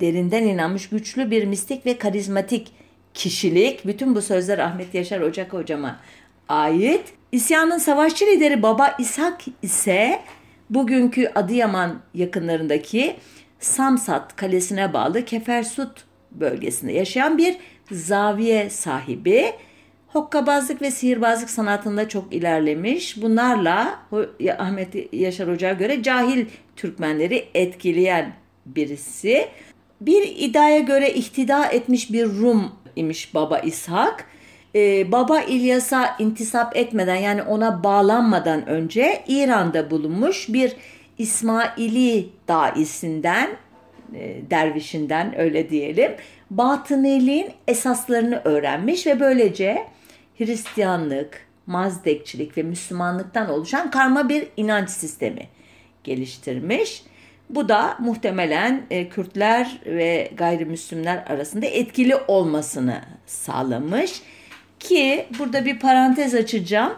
derinden 0.00 0.42
inanmış 0.42 0.88
güçlü 0.88 1.30
bir 1.30 1.44
mistik 1.44 1.86
ve 1.86 1.98
karizmatik 1.98 2.72
kişilik. 3.14 3.86
Bütün 3.86 4.14
bu 4.14 4.22
sözler 4.22 4.58
Ahmet 4.58 4.94
Yaşar 4.94 5.20
Ocak 5.20 5.52
hocama 5.52 6.00
ait. 6.48 7.21
İsyanın 7.32 7.78
savaşçı 7.78 8.26
lideri 8.26 8.62
Baba 8.62 8.96
İshak 8.98 9.40
ise 9.62 10.20
bugünkü 10.70 11.30
Adıyaman 11.34 12.00
yakınlarındaki 12.14 13.16
Samsat 13.60 14.36
kalesine 14.36 14.92
bağlı 14.92 15.24
Kefersut 15.24 16.04
bölgesinde 16.30 16.92
yaşayan 16.92 17.38
bir 17.38 17.56
zaviye 17.90 18.70
sahibi. 18.70 19.52
Hokkabazlık 20.08 20.82
ve 20.82 20.90
sihirbazlık 20.90 21.50
sanatında 21.50 22.08
çok 22.08 22.34
ilerlemiş. 22.34 23.22
Bunlarla 23.22 23.98
Ahmet 24.58 25.14
Yaşar 25.14 25.50
Hoca'ya 25.50 25.74
göre 25.74 26.02
cahil 26.02 26.46
Türkmenleri 26.76 27.48
etkileyen 27.54 28.32
birisi. 28.66 29.48
Bir 30.00 30.22
iddiaya 30.36 30.78
göre 30.78 31.12
ihtida 31.12 31.66
etmiş 31.66 32.12
bir 32.12 32.24
Rum 32.26 32.72
imiş 32.96 33.34
Baba 33.34 33.58
İshak. 33.58 34.31
Ee, 34.74 35.12
Baba 35.12 35.40
İlyas'a 35.40 36.16
intisap 36.18 36.76
etmeden 36.76 37.16
yani 37.16 37.42
ona 37.42 37.84
bağlanmadan 37.84 38.66
önce 38.66 39.24
İran'da 39.28 39.90
bulunmuş 39.90 40.48
bir 40.48 40.76
İsmaili 41.18 42.28
daisinden, 42.48 43.50
e, 44.14 44.50
dervişinden 44.50 45.38
öyle 45.38 45.70
diyelim, 45.70 46.12
batıniliğin 46.50 47.50
esaslarını 47.68 48.40
öğrenmiş 48.44 49.06
ve 49.06 49.20
böylece 49.20 49.86
Hristiyanlık, 50.38 51.46
Mazdekçilik 51.66 52.58
ve 52.58 52.62
Müslümanlıktan 52.62 53.50
oluşan 53.50 53.90
karma 53.90 54.28
bir 54.28 54.46
inanç 54.56 54.90
sistemi 54.90 55.48
geliştirmiş. 56.04 57.02
Bu 57.50 57.68
da 57.68 57.96
muhtemelen 57.98 58.82
e, 58.90 59.08
Kürtler 59.08 59.80
ve 59.86 60.30
gayrimüslimler 60.36 61.24
arasında 61.28 61.66
etkili 61.66 62.16
olmasını 62.16 63.00
sağlamış. 63.26 64.22
Ki 64.82 65.26
burada 65.38 65.64
bir 65.64 65.78
parantez 65.78 66.34
açacağım. 66.34 66.92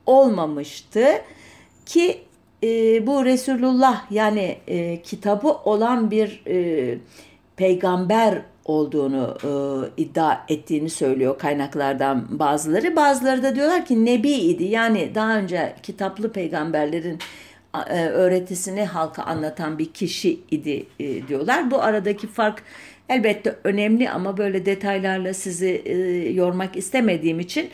olmamıştı 0.07 1.07
ki 1.87 2.26
e, 2.63 3.07
bu 3.07 3.25
Resulullah 3.25 4.13
yani 4.13 4.59
e, 4.69 5.03
kitabı 5.03 5.49
olan 5.49 6.11
bir 6.11 6.43
e, 6.47 6.99
peygamber 7.57 8.43
olduğunu 8.65 9.37
e, 9.45 9.51
iddia 10.03 10.39
ettiğini 10.49 10.91
söylüyor 10.91 11.39
kaynaklardan 11.39 12.27
bazıları. 12.31 12.97
Bazıları 12.97 13.43
da 13.43 13.55
diyorlar 13.55 13.85
ki 13.85 14.05
nebi 14.05 14.31
idi. 14.31 14.65
Yani 14.65 15.15
daha 15.15 15.37
önce 15.39 15.75
kitaplı 15.83 16.33
peygamberlerin 16.33 17.19
e, 17.91 18.07
öğretisini 18.07 18.85
halka 18.85 19.23
anlatan 19.23 19.79
bir 19.79 19.93
kişi 19.93 20.41
idi 20.51 20.87
e, 21.01 21.29
diyorlar. 21.29 21.71
Bu 21.71 21.83
aradaki 21.83 22.27
fark 22.27 22.63
elbette 23.09 23.57
önemli 23.65 24.11
ama 24.11 24.37
böyle 24.37 24.67
detaylarla 24.67 25.35
sizi 25.35 25.83
e, 25.85 25.95
yormak 26.33 26.77
istemediğim 26.77 27.41
için 27.41 27.71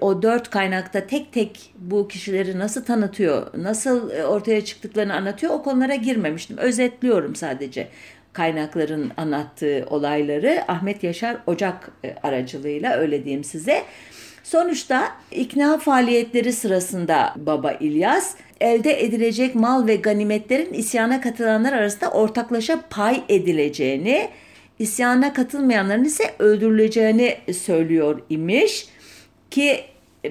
o 0.00 0.22
dört 0.22 0.50
kaynakta 0.50 1.06
tek 1.06 1.32
tek 1.32 1.72
bu 1.78 2.08
kişileri 2.08 2.58
nasıl 2.58 2.84
tanıtıyor, 2.84 3.46
nasıl 3.56 4.10
ortaya 4.10 4.64
çıktıklarını 4.64 5.14
anlatıyor 5.14 5.52
o 5.52 5.62
konulara 5.62 5.94
girmemiştim. 5.94 6.58
Özetliyorum 6.58 7.36
sadece 7.36 7.88
kaynakların 8.32 9.12
anlattığı 9.16 9.86
olayları 9.90 10.64
Ahmet 10.68 11.04
Yaşar 11.04 11.36
Ocak 11.46 11.90
aracılığıyla 12.22 12.96
öyle 12.96 13.24
diyeyim 13.24 13.44
size. 13.44 13.82
Sonuçta 14.42 15.12
ikna 15.30 15.78
faaliyetleri 15.78 16.52
sırasında 16.52 17.34
Baba 17.36 17.72
İlyas 17.72 18.34
elde 18.60 19.04
edilecek 19.04 19.54
mal 19.54 19.86
ve 19.86 19.96
ganimetlerin 19.96 20.72
isyana 20.72 21.20
katılanlar 21.20 21.72
arasında 21.72 22.10
ortaklaşa 22.10 22.80
pay 22.90 23.22
edileceğini, 23.28 24.28
isyana 24.78 25.32
katılmayanların 25.32 26.04
ise 26.04 26.34
öldürüleceğini 26.38 27.36
söylüyor 27.52 28.20
imiş 28.30 28.86
ki 29.54 29.84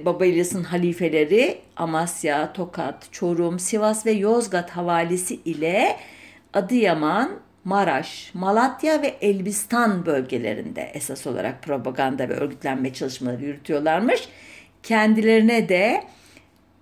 Baba 0.05 0.25
İlyas'ın 0.25 0.63
halifeleri 0.63 1.57
Amasya, 1.75 2.53
Tokat, 2.53 3.07
Çorum, 3.11 3.59
Sivas 3.59 4.05
ve 4.05 4.11
Yozgat 4.11 4.69
havalisi 4.69 5.35
ile 5.35 5.97
Adıyaman, 6.53 7.31
Maraş, 7.65 8.31
Malatya 8.33 9.01
ve 9.01 9.15
Elbistan 9.21 10.05
bölgelerinde 10.05 10.91
esas 10.93 11.27
olarak 11.27 11.63
propaganda 11.63 12.29
ve 12.29 12.33
örgütlenme 12.33 12.93
çalışmaları 12.93 13.43
yürütüyorlarmış. 13.43 14.27
Kendilerine 14.83 15.69
de 15.69 16.03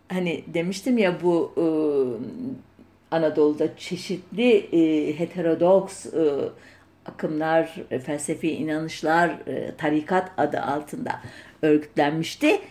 hani 0.07 0.43
demiştim 0.47 0.97
ya 0.97 1.21
bu 1.23 1.53
e, 1.57 1.65
Anadolu'da 3.15 3.77
çeşitli 3.77 4.51
e, 4.57 5.19
heterodoks 5.19 6.05
e, 6.05 6.49
akımlar, 7.05 7.75
e, 7.91 7.99
felsefi 7.99 8.51
inanışlar, 8.51 9.29
e, 9.29 9.75
tarikat 9.77 10.31
adı 10.37 10.61
altında 10.61 11.21
örgütlenmişti. 11.61 12.61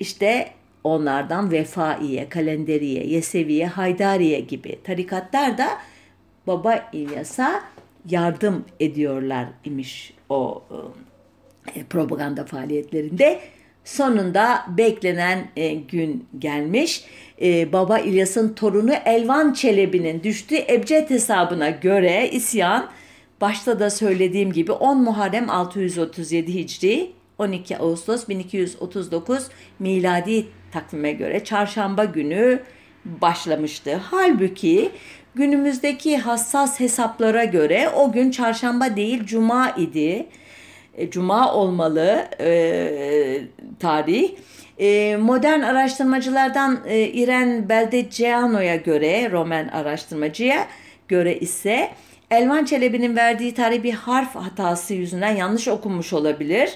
İşte 0.00 0.50
onlardan 0.84 1.50
Vefaiye, 1.52 2.28
Kalenderiye, 2.28 3.06
Yeseviye, 3.06 3.66
Haydariye 3.66 4.40
gibi 4.40 4.82
tarikatlar 4.84 5.58
da 5.58 5.68
Baba 6.46 6.90
İlyas'a 6.92 7.62
yardım 8.08 8.64
ediyorlar 8.80 9.46
imiş 9.64 10.14
o 10.28 10.62
e, 11.74 11.84
propaganda 11.84 12.44
faaliyetlerinde. 12.44 13.40
Sonunda 13.84 14.66
beklenen 14.68 15.48
e, 15.56 15.74
gün 15.74 16.28
gelmiş. 16.38 17.04
E, 17.42 17.72
Baba 17.72 17.98
İlyas'ın 17.98 18.54
torunu 18.54 18.92
Elvan 18.92 19.52
Çelebi'nin 19.52 20.22
düştüğü 20.22 20.58
ebced 20.68 21.10
hesabına 21.10 21.70
göre 21.70 22.30
isyan 22.30 22.90
başta 23.42 23.80
da 23.80 23.90
söylediğim 23.90 24.52
gibi 24.52 24.72
10 24.72 25.02
Muharrem 25.02 25.50
637 25.50 26.54
Hicri 26.54 27.10
12 27.38 27.78
Ağustos 27.78 28.28
1239 28.28 29.48
miladi 29.78 30.46
takvime 30.72 31.12
göre 31.12 31.44
çarşamba 31.44 32.04
günü 32.04 32.60
başlamıştı. 33.04 34.00
Halbuki 34.10 34.90
günümüzdeki 35.34 36.18
hassas 36.18 36.80
hesaplara 36.80 37.44
göre 37.44 37.90
o 37.96 38.12
gün 38.12 38.30
çarşamba 38.30 38.96
değil 38.96 39.24
cuma 39.24 39.70
idi. 39.70 40.26
E, 40.94 41.10
cuma 41.10 41.54
olmalı 41.54 42.28
e, 42.40 43.42
tarih. 43.78 44.30
E, 44.78 45.16
modern 45.16 45.60
araştırmacılardan 45.60 46.80
e, 46.86 47.00
İren 47.00 47.68
Beldeceano'ya 47.68 48.76
göre, 48.76 49.30
Roman 49.30 49.68
araştırmacıya 49.68 50.66
göre 51.08 51.38
ise 51.38 51.90
Elvan 52.32 52.64
Çelebi'nin 52.64 53.16
verdiği 53.16 53.54
tarih 53.54 53.82
bir 53.82 53.92
harf 53.92 54.34
hatası 54.34 54.94
yüzünden 54.94 55.36
yanlış 55.36 55.68
okunmuş 55.68 56.12
olabilir. 56.12 56.70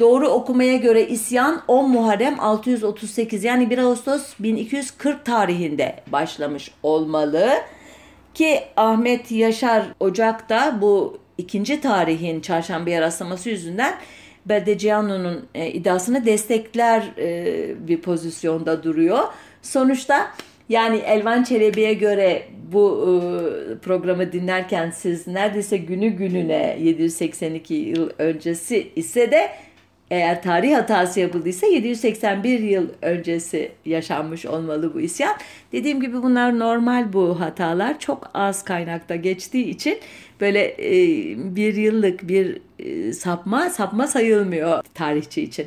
Doğru 0.00 0.28
okumaya 0.28 0.76
göre 0.76 1.06
isyan 1.06 1.62
10 1.68 1.90
Muharrem 1.90 2.40
638 2.40 3.44
yani 3.44 3.70
1 3.70 3.78
Ağustos 3.78 4.34
1240 4.38 5.24
tarihinde 5.24 5.96
başlamış 6.06 6.70
olmalı. 6.82 7.50
Ki 8.34 8.60
Ahmet 8.76 9.32
Yaşar 9.32 9.84
Ocak'ta 10.00 10.80
bu 10.80 11.18
ikinci 11.38 11.80
tarihin 11.80 12.40
çarşambaya 12.40 13.00
rastlaması 13.00 13.50
yüzünden 13.50 13.94
Berdeciano'nun 14.46 15.46
e, 15.54 15.70
iddiasını 15.70 16.26
destekler 16.26 17.02
e, 17.18 17.88
bir 17.88 18.00
pozisyonda 18.00 18.82
duruyor. 18.82 19.24
Sonuçta 19.62 20.30
yani 20.70 20.96
Elvan 20.96 21.42
Çelebi'ye 21.42 21.94
göre 21.94 22.42
bu 22.72 23.06
e, 23.06 23.78
programı 23.78 24.32
dinlerken 24.32 24.90
siz 24.90 25.26
neredeyse 25.26 25.76
günü 25.76 26.08
gününe 26.08 26.76
782 26.80 27.74
yıl 27.74 28.10
öncesi 28.18 28.92
ise 28.96 29.30
de 29.30 29.50
eğer 30.10 30.42
tarih 30.42 30.74
hatası 30.74 31.20
yapıldıysa 31.20 31.66
781 31.66 32.60
yıl 32.60 32.88
öncesi 33.02 33.72
yaşanmış 33.84 34.46
olmalı 34.46 34.94
bu 34.94 35.00
isyan. 35.00 35.36
Dediğim 35.72 36.00
gibi 36.00 36.22
bunlar 36.22 36.58
normal 36.58 37.12
bu 37.12 37.40
hatalar. 37.40 37.98
Çok 37.98 38.30
az 38.34 38.64
kaynakta 38.64 39.16
geçtiği 39.16 39.64
için 39.64 39.98
böyle 40.40 40.76
e, 40.78 40.94
bir 41.56 41.74
yıllık 41.74 42.28
bir 42.28 42.60
e, 42.78 43.12
sapma 43.12 43.70
sapma 43.70 44.06
sayılmıyor 44.06 44.82
tarihçi 44.94 45.42
için. 45.42 45.66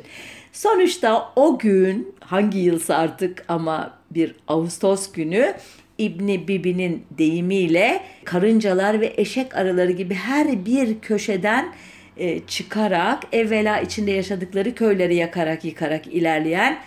Sonuçta 0.54 1.32
o 1.36 1.58
gün 1.58 2.14
hangi 2.20 2.58
yılsa 2.58 2.96
artık 2.96 3.44
ama 3.48 3.90
bir 4.10 4.34
Ağustos 4.48 5.12
günü 5.12 5.54
İbni 5.98 6.48
Bibi'nin 6.48 7.06
deyimiyle 7.10 8.00
karıncalar 8.24 9.00
ve 9.00 9.14
eşek 9.16 9.56
arıları 9.56 9.90
gibi 9.90 10.14
her 10.14 10.66
bir 10.66 11.00
köşeden 11.00 11.72
e, 12.16 12.40
çıkarak 12.40 13.22
evvela 13.32 13.80
içinde 13.80 14.10
yaşadıkları 14.10 14.74
köyleri 14.74 15.14
yakarak 15.14 15.64
yıkarak 15.64 16.06
ilerleyen 16.06 16.78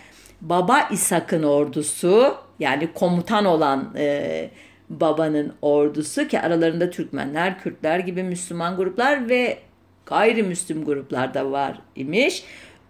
Baba 0.41 0.89
İshak'ın 0.91 1.43
ordusu 1.43 2.35
yani 2.59 2.89
komutan 2.93 3.45
olan 3.45 3.93
e, 3.97 4.49
babanın 4.89 5.53
ordusu 5.61 6.27
ki 6.27 6.39
aralarında 6.39 6.89
Türkmenler, 6.89 7.59
Kürtler 7.59 7.99
gibi 7.99 8.23
Müslüman 8.23 8.77
gruplar 8.77 9.29
ve 9.29 9.57
gayrimüslim 10.05 10.85
gruplar 10.85 11.33
da 11.33 11.51
var 11.51 11.79
imiş. 11.95 12.43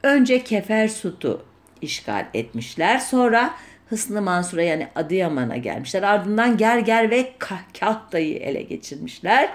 Önce 0.04 0.44
Kefersut'u 0.44 1.42
işgal 1.82 2.26
etmişler. 2.34 2.98
Sonra 2.98 3.54
Hısnı 3.90 4.22
Mansur'a 4.22 4.64
yani 4.64 4.88
Adıyaman'a 4.96 5.58
gelmişler. 5.58 6.04
Ardından 6.04 6.58
Gerger 6.58 7.12
ve 7.12 7.32
Kahta'yı 7.80 8.36
ele 8.38 8.62
geçirmişler. 8.62 9.50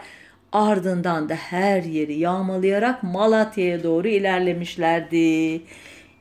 Ardından 0.52 1.28
da 1.28 1.34
her 1.34 1.82
yeri 1.82 2.18
yağmalayarak 2.18 3.02
Malatya'ya 3.02 3.82
doğru 3.82 4.08
ilerlemişlerdi. 4.08 5.60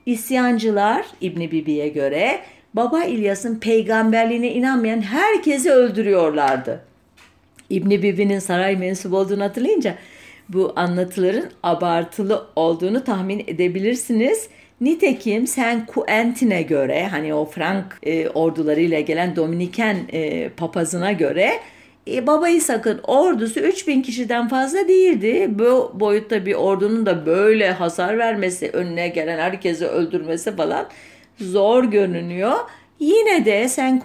İsyancılar 0.06 1.06
İbni 1.22 1.52
Bibi'ye 1.52 1.88
göre 1.88 2.42
Baba 2.74 3.04
İlyas'ın 3.04 3.60
peygamberliğine 3.60 4.52
inanmayan 4.52 5.02
herkesi 5.02 5.72
öldürüyorlardı. 5.72 6.82
İbni 7.70 8.04
Bibi'nin 8.04 8.40
saray 8.40 8.76
mensubu 8.76 9.18
olduğunu 9.18 9.44
hatırlayınca 9.44 9.96
bu 10.54 10.74
anlatıların 10.76 11.46
abartılı 11.64 12.46
olduğunu 12.56 13.04
tahmin 13.04 13.40
edebilirsiniz. 13.48 14.50
Nitekim 14.82 15.48
Sen 15.48 15.86
Quentin'e 15.86 16.62
göre 16.62 17.08
hani 17.08 17.34
o 17.34 17.46
Frank 17.46 17.86
e, 18.04 18.30
ordularıyla 18.30 19.00
gelen 19.00 19.36
Dominiken 19.36 19.98
e, 20.14 20.50
papazına 20.50 21.12
göre 21.12 21.52
e, 22.08 22.28
Baba 22.28 22.50
İshak'ın 22.50 23.00
ordusu 23.04 23.60
3000 23.60 24.02
kişiden 24.02 24.48
fazla 24.48 24.88
değildi. 24.88 25.48
Bu 25.50 25.92
boyutta 25.94 26.46
bir 26.46 26.54
ordunun 26.54 27.06
da 27.06 27.26
böyle 27.26 27.72
hasar 27.72 28.18
vermesi, 28.18 28.70
önüne 28.70 29.08
gelen 29.08 29.40
herkesi 29.40 29.86
öldürmesi 29.88 30.56
falan 30.56 30.88
zor 31.40 31.84
görünüyor. 31.84 32.56
Yine 33.02 33.46
de 33.46 33.70
Sen 33.70 34.02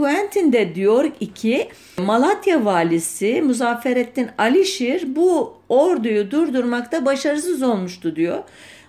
de 0.52 0.74
diyor 0.74 1.10
ki 1.34 1.68
Malatya 1.98 2.64
valisi 2.64 3.42
Muzafferettin 3.42 4.28
Alişir 4.38 5.16
bu 5.16 5.54
orduyu 5.68 6.30
durdurmakta 6.30 7.04
başarısız 7.06 7.62
olmuştu 7.62 8.16
diyor. 8.16 8.38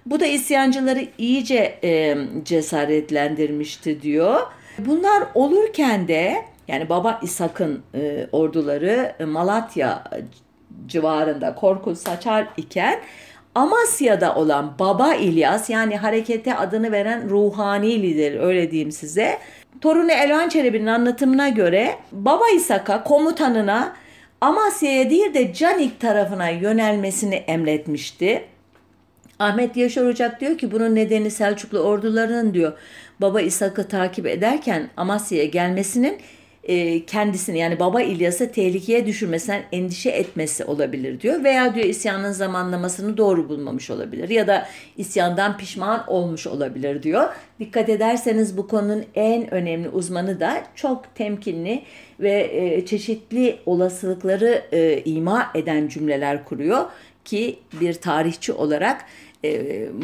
Bu 0.06 0.20
da 0.20 0.26
isyancıları 0.26 1.08
iyice 1.17 1.80
e, 1.84 2.17
cesaretlendirmişti 2.43 4.02
diyor. 4.02 4.41
Bunlar 4.80 5.24
olurken 5.36 6.08
de 6.08 6.46
yani 6.67 6.89
Baba 6.89 7.20
İshak'ın 7.24 7.84
e, 7.96 8.28
orduları 8.32 9.15
Malatya 9.28 10.04
civarında 10.88 11.56
korku 11.56 11.96
saçar 11.96 12.48
iken 12.58 13.00
Amasya'da 13.58 14.36
olan 14.36 14.76
Baba 14.80 15.13
İlyas 15.13 15.70
yani 15.70 15.98
harekete 15.98 16.56
adını 16.56 16.91
veren 16.91 17.30
ruhani 17.30 18.02
lider 18.02 18.39
öyle 18.39 18.72
diyeyim 18.72 18.91
size. 18.91 19.38
Torunu 19.82 20.12
Elvan 20.12 20.50
Çelebi'nin 20.50 20.86
anlatımına 20.86 21.50
göre 21.50 21.96
Baba 22.12 22.50
İshak'a 22.50 23.04
komutanına 23.04 23.96
Amasya'ya 24.42 25.10
değil 25.10 25.34
de 25.34 25.54
Canik 25.54 26.00
tarafına 26.00 26.50
yönelmesini 26.50 27.36
emretmişti. 27.36 28.46
Ahmet 29.40 29.78
Yaşar 29.78 30.06
Ocak 30.06 30.42
diyor 30.42 30.58
ki 30.58 30.72
bunun 30.72 30.96
nedeni 30.96 31.32
Selçuklu 31.32 31.80
ordularının 31.80 32.54
diyor 32.54 32.74
Baba 33.22 33.42
İshak'ı 33.42 33.88
takip 33.88 34.26
ederken 34.26 34.90
Amasya'ya 34.98 35.46
gelmesinin 35.46 36.18
e, 36.67 37.06
kendisini 37.06 37.60
yani 37.60 37.80
baba 37.80 38.01
İlyas'ı 38.01 38.51
tehlikeye 38.51 39.06
düşürmesinden 39.06 39.63
endişe 39.71 40.10
etmesi 40.10 40.65
olabilir 40.65 41.21
diyor. 41.21 41.43
Veya 41.43 41.75
diyor 41.75 41.86
isyanın 41.86 42.32
zamanlamasını 42.32 43.17
doğru 43.17 43.49
bulmamış 43.49 43.89
olabilir 43.89 44.30
ya 44.30 44.47
da 44.47 44.67
isyandan 44.97 45.58
pişman 45.58 46.03
olmuş 46.08 46.47
olabilir 46.47 47.03
diyor. 47.03 47.23
Dikkat 47.60 47.89
ederseniz 47.89 48.58
bu 48.58 48.67
konunun 48.67 49.06
en 49.15 49.53
önemli 49.53 49.89
uzmanı 49.89 50.39
da 50.39 50.63
çok 50.75 51.15
temkinli 51.15 51.84
ve 52.19 52.49
e, 52.53 52.86
çeşitli 52.86 53.60
olasılıkları 53.65 54.63
e, 54.71 55.01
ima 55.06 55.51
eden 55.56 55.88
cümleler 55.88 56.45
kuruyor 56.45 56.86
ki 57.25 57.60
bir 57.82 57.93
tarihçi 57.93 58.53
olarak 58.53 59.06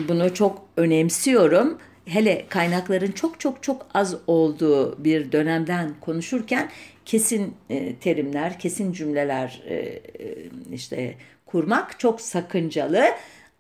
bunu 0.08 0.34
çok 0.34 0.62
önemsiyorum 0.78 1.78
hele 2.06 2.46
kaynakların 2.50 3.12
çok 3.12 3.40
çok 3.40 3.64
çok 3.64 3.86
az 3.94 4.16
olduğu 4.28 5.04
bir 5.04 5.32
dönemden 5.32 5.92
konuşurken 6.02 6.70
kesin 7.06 7.56
e, 7.70 7.96
terimler, 7.96 8.60
kesin 8.60 8.94
cümleler 8.94 9.62
e, 9.68 9.76
e, 9.76 10.02
işte 10.72 11.16
kurmak 11.46 12.00
çok 12.00 12.22
sakıncalı. 12.22 13.06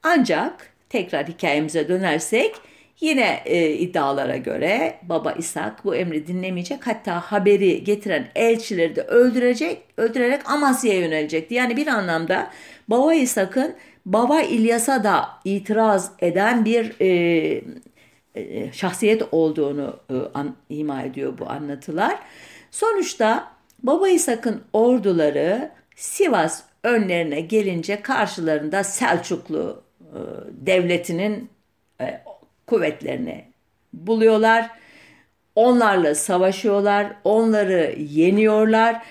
Ancak 0.04 0.74
tekrar 0.90 1.28
hikayemize 1.28 1.88
dönersek 1.88 2.56
yine 3.02 3.42
e, 3.46 3.70
iddialara 3.70 4.38
göre 4.38 5.00
Baba 5.04 5.32
İshak 5.32 5.86
bu 5.86 5.96
emri 5.96 6.28
dinlemeyecek 6.28 6.88
hatta 6.88 7.20
haberi 7.20 7.84
getiren 7.84 8.28
elçileri 8.36 8.96
de 8.96 9.02
öldürecek, 9.02 9.82
öldürerek 9.98 10.50
Amasya'ya 10.50 11.00
yönelecekti. 11.00 11.54
Yani 11.54 11.78
bir 11.78 11.88
anlamda 11.88 12.50
Baba 12.88 13.14
İshak'ın 13.14 13.76
Baba 14.06 14.42
İlyas'a 14.42 15.04
da 15.04 15.30
itiraz 15.46 16.12
eden 16.20 16.66
bir 16.66 17.02
e, 17.02 17.62
şahsiyet 18.72 19.24
olduğunu 19.32 20.00
e, 20.10 20.76
ima 20.76 21.02
ediyor 21.02 21.38
bu 21.38 21.50
anlatılar. 21.50 22.20
Sonuçta 22.72 23.54
Baba 23.84 24.10
İshak'ın 24.10 24.62
orduları 24.74 25.72
Sivas 25.96 26.64
önlerine 26.84 27.42
gelince 27.42 28.02
karşılarında 28.02 28.84
Selçuklu 28.84 29.84
e, 30.02 30.20
devletinin 30.52 31.50
e, 32.02 32.22
kuvvetlerini 32.68 33.46
buluyorlar. 33.94 34.70
Onlarla 35.56 36.16
savaşıyorlar, 36.16 37.16
onları 37.24 37.96
yeniyorlar. 38.00 39.04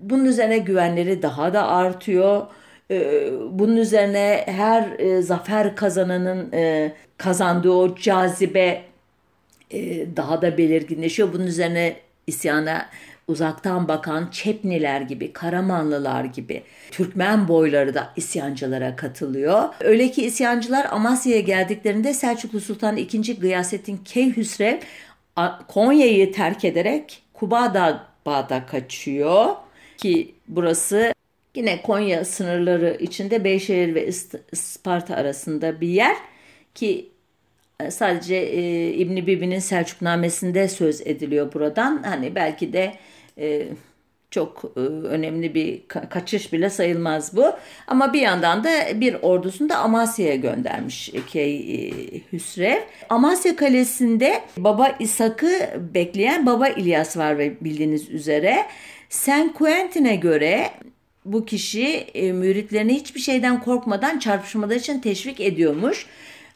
Bunun 0.00 0.24
üzerine 0.24 0.58
güvenleri 0.58 1.22
daha 1.22 1.54
da 1.54 1.68
artıyor. 1.68 2.46
Ee, 2.90 3.30
bunun 3.50 3.76
üzerine 3.76 4.44
her 4.46 4.98
e, 4.98 5.22
zafer 5.22 5.76
kazananın 5.76 6.52
e, 6.52 6.92
kazandığı 7.18 7.70
o 7.70 7.96
cazibe 7.96 8.82
e, 9.70 10.06
daha 10.16 10.42
da 10.42 10.58
belirginleşiyor. 10.58 11.32
Bunun 11.32 11.46
üzerine 11.46 11.96
isyana 12.26 12.86
uzaktan 13.28 13.88
bakan 13.88 14.28
Çepniler 14.30 15.00
gibi, 15.00 15.32
Karamanlılar 15.32 16.24
gibi 16.24 16.62
Türkmen 16.90 17.48
boyları 17.48 17.94
da 17.94 18.12
isyancılara 18.16 18.96
katılıyor. 18.96 19.62
Öyle 19.80 20.10
ki 20.10 20.26
isyancılar 20.26 20.86
Amasya'ya 20.90 21.40
geldiklerinde 21.40 22.14
Selçuklu 22.14 22.60
Sultan 22.60 22.96
II. 22.96 23.38
Gıyasettin 23.40 23.96
Keyhüsrev 23.96 24.78
Konya'yı 25.68 26.32
terk 26.32 26.64
ederek 26.64 27.22
Kubadağ'a 27.34 28.66
kaçıyor 28.66 29.46
ki 29.96 30.34
burası 30.48 31.12
Yine 31.54 31.82
Konya 31.82 32.24
sınırları 32.24 32.96
içinde 33.00 33.44
Beyşehir 33.44 33.94
ve 33.94 34.06
Isparta 34.52 35.14
arasında 35.14 35.80
bir 35.80 35.88
yer 35.88 36.16
ki 36.74 37.08
e, 37.80 37.90
sadece 37.90 38.36
e, 38.36 38.88
İbn 38.92 39.16
Bibi'nin 39.16 39.58
Selçuknamesinde 39.58 40.68
söz 40.68 41.00
ediliyor 41.00 41.52
buradan. 41.52 42.02
Hani 42.02 42.34
belki 42.34 42.72
de 42.72 42.94
e, 43.38 43.68
çok 44.30 44.64
e, 44.76 44.80
önemli 44.80 45.54
bir 45.54 45.80
ka- 45.80 46.08
kaçış 46.08 46.52
bile 46.52 46.70
sayılmaz 46.70 47.36
bu. 47.36 47.52
Ama 47.86 48.12
bir 48.12 48.20
yandan 48.20 48.64
da 48.64 48.70
bir 48.94 49.14
ordusunu 49.22 49.68
da 49.68 49.76
Amasya'ya 49.76 50.34
göndermiş 50.34 51.10
Key 51.26 51.56
e, 51.56 51.92
Hüsrev. 52.32 52.80
Amasya 53.08 53.56
Kalesi'nde 53.56 54.42
Baba 54.56 54.88
İshak'ı 55.00 55.70
bekleyen 55.94 56.46
Baba 56.46 56.68
İlyas 56.68 57.16
var 57.16 57.38
ve 57.38 57.60
bildiğiniz 57.60 58.10
üzere. 58.10 58.66
Sen 59.08 59.52
Quentin'e 59.52 60.16
göre 60.16 60.70
bu 61.24 61.44
kişi 61.44 61.86
e, 62.14 62.32
müritlerini 62.32 62.94
hiçbir 62.94 63.20
şeyden 63.20 63.60
korkmadan 63.60 64.18
çarpışmalar 64.18 64.76
için 64.76 65.00
teşvik 65.00 65.40
ediyormuş. 65.40 66.06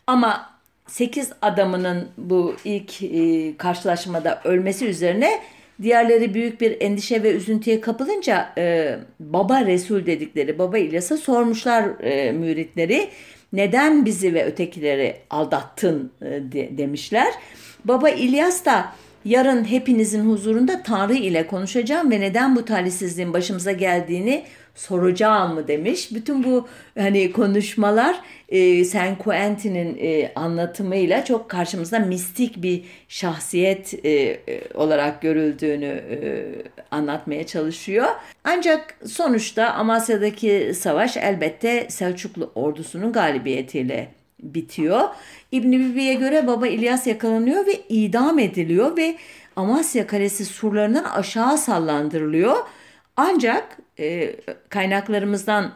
Ama 0.07 0.50
8 0.87 1.33
adamının 1.42 2.09
bu 2.18 2.57
ilk 2.64 3.03
e, 3.03 3.57
karşılaşmada 3.57 4.40
ölmesi 4.44 4.87
üzerine 4.87 5.40
diğerleri 5.83 6.35
büyük 6.35 6.61
bir 6.61 6.81
endişe 6.81 7.22
ve 7.22 7.33
üzüntüye 7.33 7.81
kapılınca 7.81 8.53
e, 8.59 8.96
baba 9.20 9.66
Resul 9.66 10.07
dedikleri 10.07 10.59
baba 10.59 10.79
İlyas'a 10.79 11.16
sormuşlar 11.16 12.05
e, 12.05 12.33
müritleri 12.33 13.09
neden 13.53 14.05
bizi 14.05 14.35
ve 14.35 14.44
ötekileri 14.44 15.16
aldattın 15.31 16.12
e, 16.22 16.27
de, 16.27 16.79
demişler. 16.79 17.35
Baba 17.85 18.11
İlyas 18.11 18.64
da 18.64 18.92
yarın 19.24 19.64
hepinizin 19.64 20.30
huzurunda 20.30 20.82
Tanrı 20.82 21.14
ile 21.14 21.46
konuşacağım 21.46 22.10
ve 22.10 22.20
neden 22.20 22.56
bu 22.56 22.64
talihsizliğin 22.64 23.32
başımıza 23.32 23.72
geldiğini 23.72 24.44
soracağım 24.74 25.54
mı 25.54 25.68
demiş. 25.68 26.14
Bütün 26.14 26.44
bu 26.44 26.68
hani 26.98 27.32
konuşmalar 27.32 28.20
e, 28.48 28.84
Saint 28.84 29.18
Quentin'in 29.18 29.98
e, 30.00 30.32
anlatımıyla 30.34 31.24
çok 31.24 31.48
karşımızda 31.48 31.98
mistik 31.98 32.62
bir 32.62 32.84
şahsiyet 33.08 33.94
e, 34.04 34.10
e, 34.10 34.38
olarak 34.74 35.22
görüldüğünü 35.22 35.84
e, 36.10 36.44
anlatmaya 36.90 37.46
çalışıyor. 37.46 38.06
Ancak 38.44 38.98
sonuçta 39.06 39.70
Amasya'daki 39.70 40.72
savaş 40.74 41.16
elbette 41.16 41.87
Selçuklu 41.90 42.52
ordusunun 42.54 43.12
galibiyetiyle 43.12 44.08
bitiyor. 44.44 45.09
İbn 45.52 45.72
Bibi'ye 45.72 46.14
göre 46.14 46.46
baba 46.46 46.66
İlyas 46.66 47.07
yakalanıyor 47.07 47.66
ve 47.66 47.80
idam 47.88 48.38
ediliyor 48.38 48.96
ve 48.96 49.16
Amasya 49.57 50.07
Kalesi 50.07 50.44
surlarından 50.44 51.04
aşağı 51.04 51.59
sallandırılıyor. 51.59 52.57
Ancak 53.16 53.78
e, 53.98 54.37
kaynaklarımızdan 54.68 55.72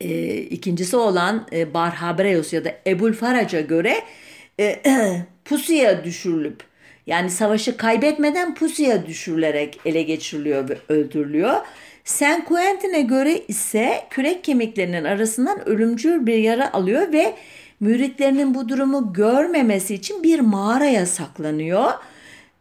e, 0.00 0.36
ikincisi 0.36 0.96
olan 0.96 1.46
e, 1.52 1.74
Barhabreus 1.74 2.52
ya 2.52 2.64
da 2.64 2.74
Ebul 2.86 3.12
Farac'a 3.12 3.60
göre 3.60 3.94
e, 4.60 4.82
pusuya 5.44 6.04
düşürülüp 6.04 6.62
yani 7.06 7.30
savaşı 7.30 7.76
kaybetmeden 7.76 8.54
pusuya 8.54 9.06
düşürülerek 9.06 9.80
ele 9.84 10.02
geçiriliyor 10.02 10.68
ve 10.68 10.78
öldürülüyor. 10.88 11.56
Saint 12.04 12.44
Quentin'e 12.44 13.00
göre 13.00 13.40
ise 13.48 14.06
kürek 14.10 14.44
kemiklerinin 14.44 15.04
arasından 15.04 15.68
ölümcül 15.68 16.26
bir 16.26 16.38
yara 16.38 16.72
alıyor 16.72 17.12
ve 17.12 17.34
müritlerinin 17.80 18.54
bu 18.54 18.68
durumu 18.68 19.12
görmemesi 19.12 19.94
için 19.94 20.22
bir 20.22 20.40
mağaraya 20.40 21.06
saklanıyor. 21.06 21.92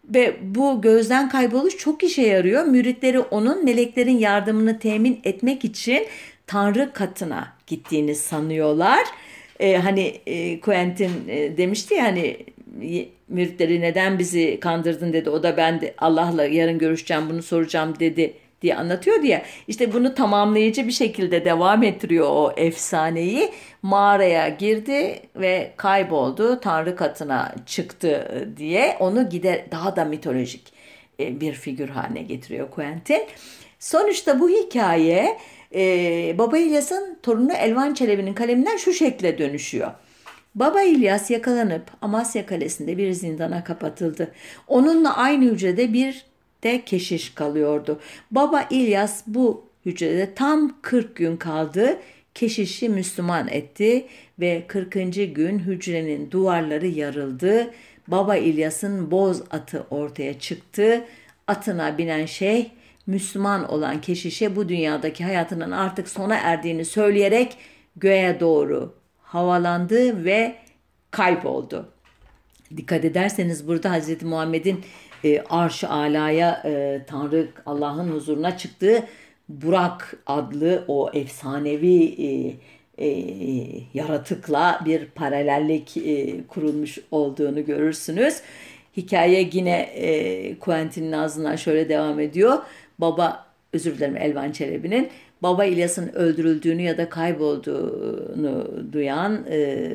Ve 0.06 0.38
bu 0.42 0.82
gözden 0.82 1.30
kayboluş 1.30 1.78
çok 1.78 2.04
işe 2.04 2.22
yarıyor. 2.22 2.64
Müritleri 2.64 3.20
onun 3.20 3.66
meleklerin 3.66 4.18
yardımını 4.18 4.80
temin 4.80 5.20
etmek 5.24 5.66
için 5.66 6.08
Tanrı 6.48 6.94
katına 6.94 7.54
gittiğini 7.68 8.16
sanıyorlar. 8.16 9.06
Ee, 9.60 9.78
hani 9.78 10.22
e, 10.26 10.60
Quentin 10.60 11.12
e, 11.28 11.58
demişti 11.58 11.94
ya 11.94 12.04
hani 12.04 12.38
müritleri 13.28 13.82
neden 13.82 14.20
bizi 14.20 14.60
kandırdın 14.60 15.14
dedi. 15.14 15.30
O 15.30 15.44
da 15.44 15.58
ben 15.58 15.82
de 15.82 15.94
Allah'la 15.98 16.46
yarın 16.46 16.78
görüşeceğim 16.78 17.24
bunu 17.30 17.44
soracağım 17.44 17.94
dedi 18.00 18.34
diye 18.62 18.76
anlatıyor 18.76 19.22
diye. 19.22 19.44
İşte 19.68 19.94
bunu 19.94 20.16
tamamlayıcı 20.16 20.88
bir 20.88 20.92
şekilde 20.92 21.46
devam 21.46 21.84
ettiriyor 21.84 22.28
o 22.30 22.54
efsaneyi. 22.58 23.52
Mağaraya 23.82 24.50
girdi 24.50 25.20
ve 25.36 25.74
kayboldu. 25.78 26.60
Tanrı 26.60 26.96
katına 26.96 27.56
çıktı 27.66 28.46
diye 28.58 28.98
onu 29.00 29.30
gider 29.30 29.66
daha 29.72 29.96
da 29.96 30.06
mitolojik 30.06 30.74
e, 31.20 31.42
bir 31.42 31.54
figür 31.54 31.90
haline 31.90 32.22
getiriyor 32.22 32.72
Quentin. 32.72 33.22
Sonuçta 33.80 34.40
bu 34.40 34.50
hikaye 34.50 35.38
e, 35.76 36.36
Baba 36.38 36.58
İlyas'ın 36.58 37.20
torunu 37.24 37.54
Elvan 37.54 37.94
Çelebi'nin 37.94 38.34
kaleminden 38.34 38.78
şu 38.78 38.94
şekle 38.94 39.38
dönüşüyor. 39.38 39.92
Baba 40.56 40.82
İlyas 40.82 41.32
yakalanıp 41.32 41.84
Amasya 42.02 42.46
Kalesi'nde 42.46 42.98
bir 42.98 43.12
zindana 43.12 43.64
kapatıldı. 43.64 44.32
Onunla 44.68 45.18
aynı 45.18 45.46
hücrede 45.46 45.94
bir 45.94 46.26
de 46.64 46.86
keşiş 46.86 47.34
kalıyordu. 47.34 48.00
Baba 48.32 48.68
İlyas 48.70 49.24
bu 49.28 49.68
hücrede 49.86 50.34
tam 50.34 50.82
40 50.82 51.16
gün 51.16 51.38
kaldı. 51.38 52.00
Keşişi 52.34 52.90
Müslüman 52.90 53.48
etti 53.48 54.08
ve 54.40 54.64
40. 54.68 54.94
gün 55.36 55.60
hücrenin 55.60 56.32
duvarları 56.32 56.88
yarıldı. 56.88 57.74
Baba 58.08 58.36
İlyas'ın 58.36 59.12
boz 59.12 59.42
atı 59.52 59.86
ortaya 59.90 60.40
çıktı. 60.40 61.06
Atına 61.48 61.98
binen 61.98 62.26
şey 62.26 62.72
Müslüman 63.08 63.72
olan 63.72 64.02
keşişe 64.02 64.56
bu 64.56 64.70
dünyadaki 64.70 65.24
hayatının 65.24 65.72
artık 65.72 66.10
sona 66.10 66.36
erdiğini 66.36 66.86
söyleyerek 66.86 67.58
göğe 67.96 68.40
doğru 68.40 68.96
havalandı 69.22 70.26
ve 70.26 70.56
kayboldu. 71.12 71.90
Dikkat 72.78 73.06
ederseniz 73.06 73.68
burada 73.68 74.00
Hz. 74.00 74.24
Muhammed'in 74.24 74.84
e, 75.24 75.42
arş-ı 75.50 75.90
alaya 75.90 76.62
e, 76.66 77.02
Tanrı 77.08 77.48
Allah'ın 77.66 78.12
huzuruna 78.12 78.58
çıktığı 78.58 79.04
Burak 79.50 80.18
adlı 80.26 80.84
o 80.88 81.10
efsanevi 81.14 82.04
e, 82.04 82.54
e, 83.06 83.10
yaratıkla 83.94 84.82
bir 84.86 85.06
paralellik 85.06 85.98
e, 85.98 86.44
kurulmuş 86.48 87.00
olduğunu 87.12 87.66
görürsünüz. 87.66 88.42
Hikaye 88.98 89.50
yine 89.54 89.80
e, 89.80 90.60
Quentin'in 90.60 91.12
ağzından 91.12 91.56
şöyle 91.56 91.90
devam 91.90 92.20
ediyor. 92.20 92.58
Baba, 93.00 93.46
özür 93.74 93.98
dilerim 93.98 94.18
Elvan 94.18 94.52
Çelebi'nin, 94.52 95.10
baba 95.44 95.66
İlyas'ın 95.66 96.14
öldürüldüğünü 96.14 96.82
ya 96.82 96.98
da 96.98 97.10
kaybolduğunu 97.10 98.72
duyan 98.94 99.46
e, 99.50 99.90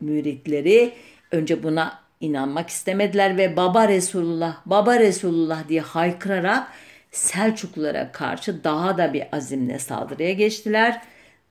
müritleri 0.00 0.92
önce 1.30 1.62
buna 1.62 2.01
inanmak 2.22 2.68
istemediler 2.68 3.36
ve 3.36 3.56
baba 3.56 3.88
Resulullah, 3.88 4.56
baba 4.66 5.00
Resulullah 5.00 5.68
diye 5.68 5.80
haykırarak 5.80 6.68
Selçuklulara 7.10 8.12
karşı 8.12 8.64
daha 8.64 8.98
da 8.98 9.12
bir 9.12 9.24
azimle 9.32 9.78
saldırıya 9.78 10.32
geçtiler. 10.32 11.02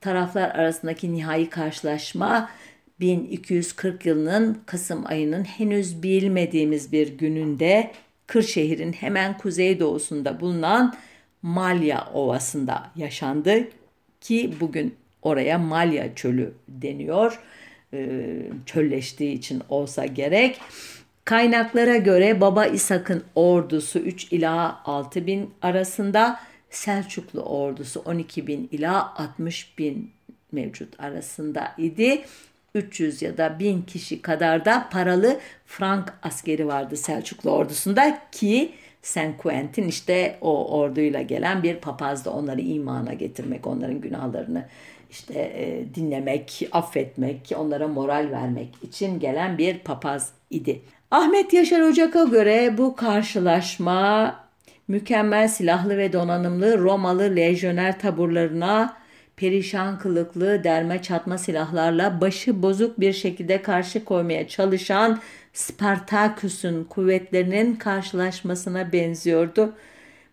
Taraflar 0.02 0.50
arasındaki 0.50 1.14
nihai 1.14 1.50
karşılaşma 1.50 2.50
1240 3.00 4.06
yılının 4.06 4.62
Kasım 4.66 5.06
ayının 5.06 5.44
henüz 5.44 6.04
bilmediğimiz 6.04 6.92
bir 6.92 7.18
gününde 7.18 7.92
Kırşehir'in 8.28 8.94
hemen 8.94 9.38
kuzeydoğusunda 9.38 10.40
bulunan 10.40 10.96
Malya 11.42 12.08
Ovası'nda 12.14 12.92
yaşandı 12.96 13.68
ki 14.22 14.54
bugün 14.60 14.96
oraya 15.22 15.58
Malya 15.58 16.16
Çölü 16.16 16.54
deniyor. 16.68 17.40
E, 17.94 18.28
çölleştiği 18.66 19.34
için 19.34 19.62
olsa 19.70 20.06
gerek. 20.06 20.60
Kaynaklara 21.26 21.98
göre 21.98 22.42
Baba 22.42 22.66
İshak'ın 22.66 23.24
ordusu 23.36 24.00
3 24.00 24.32
ila 24.32 24.82
6 24.86 25.28
bin 25.28 25.50
arasında, 25.62 26.40
Selçuklu 26.70 27.42
ordusu 27.42 28.00
12 28.00 28.48
bin 28.48 28.70
ila 28.72 29.16
60 29.18 29.78
bin 29.78 30.12
mevcut 30.52 31.00
arasında 31.00 31.72
idi. 31.78 32.22
300 32.76 33.22
ya 33.22 33.38
da 33.38 33.60
1000 33.60 33.82
kişi 33.82 34.22
kadar 34.22 34.66
da 34.66 34.90
paralı 34.92 35.40
Frank 35.66 36.14
askeri 36.24 36.68
vardı 36.68 36.98
Selçuklu 36.98 37.52
ordusunda 37.52 38.20
ki 38.32 38.72
Saint 39.02 39.38
Quentin 39.38 39.88
işte 39.88 40.38
o 40.42 40.80
orduyla 40.80 41.22
gelen 41.22 41.64
bir 41.64 41.76
papazdı 41.76 42.30
onları 42.30 42.62
imana 42.62 43.14
getirmek, 43.14 43.68
onların 43.68 44.02
günahlarını 44.02 44.66
işte 45.12 45.34
e, 45.40 45.96
dinlemek, 45.96 46.70
affetmek, 46.72 47.52
onlara 47.58 47.88
moral 47.88 48.28
vermek 48.32 48.70
için 48.84 49.20
gelen 49.20 49.58
bir 49.58 49.80
papaz 49.80 50.32
idi. 50.50 50.82
Ahmet 51.12 51.54
Yaşar 51.54 51.82
Ocak'a 51.82 52.24
göre 52.24 52.78
bu 52.78 52.96
karşılaşma 52.96 54.36
mükemmel 54.88 55.48
silahlı 55.48 55.98
ve 55.98 56.14
donanımlı 56.14 56.78
Romalı 56.78 57.36
lejyoner 57.36 58.00
taburlarına 58.00 58.98
perişan 59.36 60.00
kılıklı 60.00 60.64
derme 60.64 61.02
çatma 61.02 61.38
silahlarla 61.38 62.22
başı 62.22 62.62
bozuk 62.64 63.00
bir 63.00 63.14
şekilde 63.14 63.62
karşı 63.62 64.06
koymaya 64.06 64.48
çalışan 64.48 65.20
Spartaküs'ün 65.54 66.84
kuvvetlerinin 66.84 67.76
karşılaşmasına 67.76 68.94
benziyordu. 68.94 69.74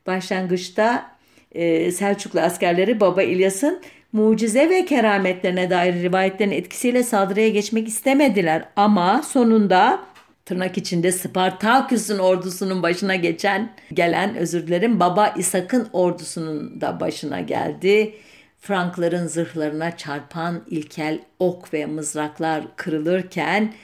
Başlangıçta 0.07 1.11
e, 1.53 1.93
Selçuklu 1.93 2.41
askerleri 2.41 3.01
Baba 3.01 3.23
İlyas'ın 3.23 3.83
mucize 4.13 4.71
ve 4.71 4.85
kerametlerine 4.85 5.71
dair 5.71 5.95
rivayetlerin 5.95 6.51
etkisiyle 6.51 7.03
saldırıya 7.03 7.49
geçmek 7.49 7.89
istemediler 7.89 8.65
ama 8.77 9.23
sonunda 9.23 10.01
tırnak 10.45 10.79
içinde 10.79 11.13
Spartaküs'ün 11.13 12.19
ordusunun 12.19 12.83
başına 12.83 13.15
geçen 13.15 13.73
gelen 13.93 14.37
özür 14.37 14.67
dilerim 14.67 15.01
Baba 15.01 15.29
İshak'ın 15.29 15.89
ordusunun 15.93 16.81
da 16.81 17.01
başına 17.01 17.41
geldi. 17.41 18.15
Frankların 18.61 19.27
zırhlarına 19.27 19.97
çarpan 19.97 20.63
ilkel 20.71 21.19
ok 21.39 21.75
ve 21.75 21.87
mızraklar 21.87 22.65
kırılırken 22.77 23.75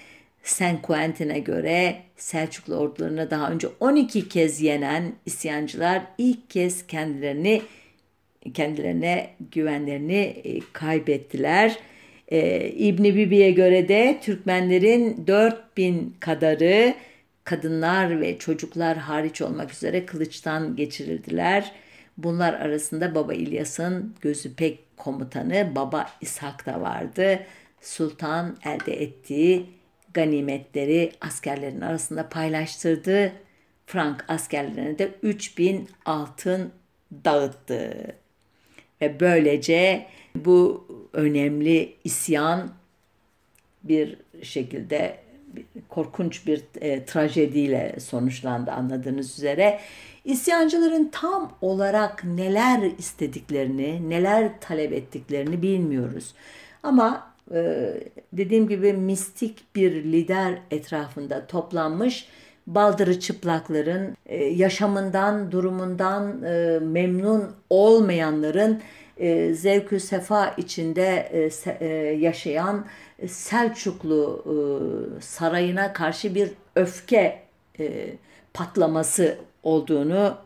Saint 0.43 0.83
Quentin'e 0.83 1.39
göre 1.39 1.97
Selçuklu 2.17 2.75
ordularını 2.75 3.31
daha 3.31 3.51
önce 3.51 3.69
12 3.81 4.29
kez 4.29 4.61
yenen 4.61 5.13
isyancılar 5.27 6.03
ilk 6.19 6.51
kez 6.51 6.87
kendilerini 6.87 7.63
kendilerine 8.55 9.31
güvenlerini 9.51 10.21
e, 10.45 10.61
kaybettiler. 10.73 11.79
E, 12.29 12.69
İbni 12.69 13.17
Bibi'ye 13.17 13.51
göre 13.51 13.89
de 13.89 14.19
Türkmenlerin 14.23 15.27
4000 15.27 16.17
kadarı 16.21 16.95
kadınlar 17.45 18.21
ve 18.21 18.39
çocuklar 18.39 18.97
hariç 18.97 19.43
olmak 19.43 19.73
üzere 19.73 20.07
kılıçtan 20.07 20.77
geçirildiler. 20.77 21.73
Bunlar 22.19 22.55
arasında 22.55 23.15
Baba 23.15 23.35
İlyas'ın 23.35 24.15
gözü 24.21 24.55
pek 24.55 24.97
komutanı 24.97 25.73
Baba 25.77 26.07
İshak 26.21 26.67
da 26.67 26.81
vardı. 26.81 27.41
Sultan 27.81 28.57
elde 28.65 29.03
ettiği 29.03 29.67
ganimetleri 30.15 31.13
askerlerin 31.21 31.81
arasında 31.81 32.29
paylaştırdı. 32.29 33.33
Frank 33.87 34.25
askerlerine 34.29 34.99
de 34.99 35.15
3000 35.23 35.89
altın 36.05 36.73
dağıttı. 37.25 38.17
Böylece 39.21 40.07
bu 40.37 40.87
önemli 41.13 41.95
isyan 42.05 42.71
bir 43.85 44.17
şekilde 44.43 45.17
korkunç 45.89 46.47
bir 46.47 46.63
e, 46.81 47.05
trajediyle 47.05 47.97
sonuçlandı 48.01 48.71
anladığınız 48.71 49.39
üzere. 49.39 49.81
İsyancıların 50.25 51.11
tam 51.13 51.53
olarak 51.61 52.25
neler 52.25 52.91
istediklerini, 52.99 54.11
neler 54.11 54.61
talep 54.61 54.93
ettiklerini 54.93 55.63
bilmiyoruz. 55.63 56.35
Ama 56.83 57.35
e, 57.55 57.91
dediğim 58.33 58.69
gibi 58.69 58.93
mistik 58.93 59.77
bir 59.77 59.93
lider 60.05 60.59
etrafında 60.71 61.47
toplanmış 61.47 62.29
baldırı 62.67 63.21
çıplakların, 63.21 64.17
e, 64.27 64.45
yaşamından, 64.45 65.53
durumundan 65.53 66.43
e, 66.43 66.79
memnun 66.79 67.53
olmayanların 67.71 68.83
e, 69.17 69.55
zevkü 69.55 70.01
sefa 70.01 70.49
içinde 70.49 71.31
yaşayan 72.21 72.87
Selçuklu 73.29 74.45
sarayına 75.21 75.93
karşı 75.93 76.35
bir 76.35 76.51
öfke 76.77 77.43
patlaması 78.55 79.39
olduğunu 79.63 80.37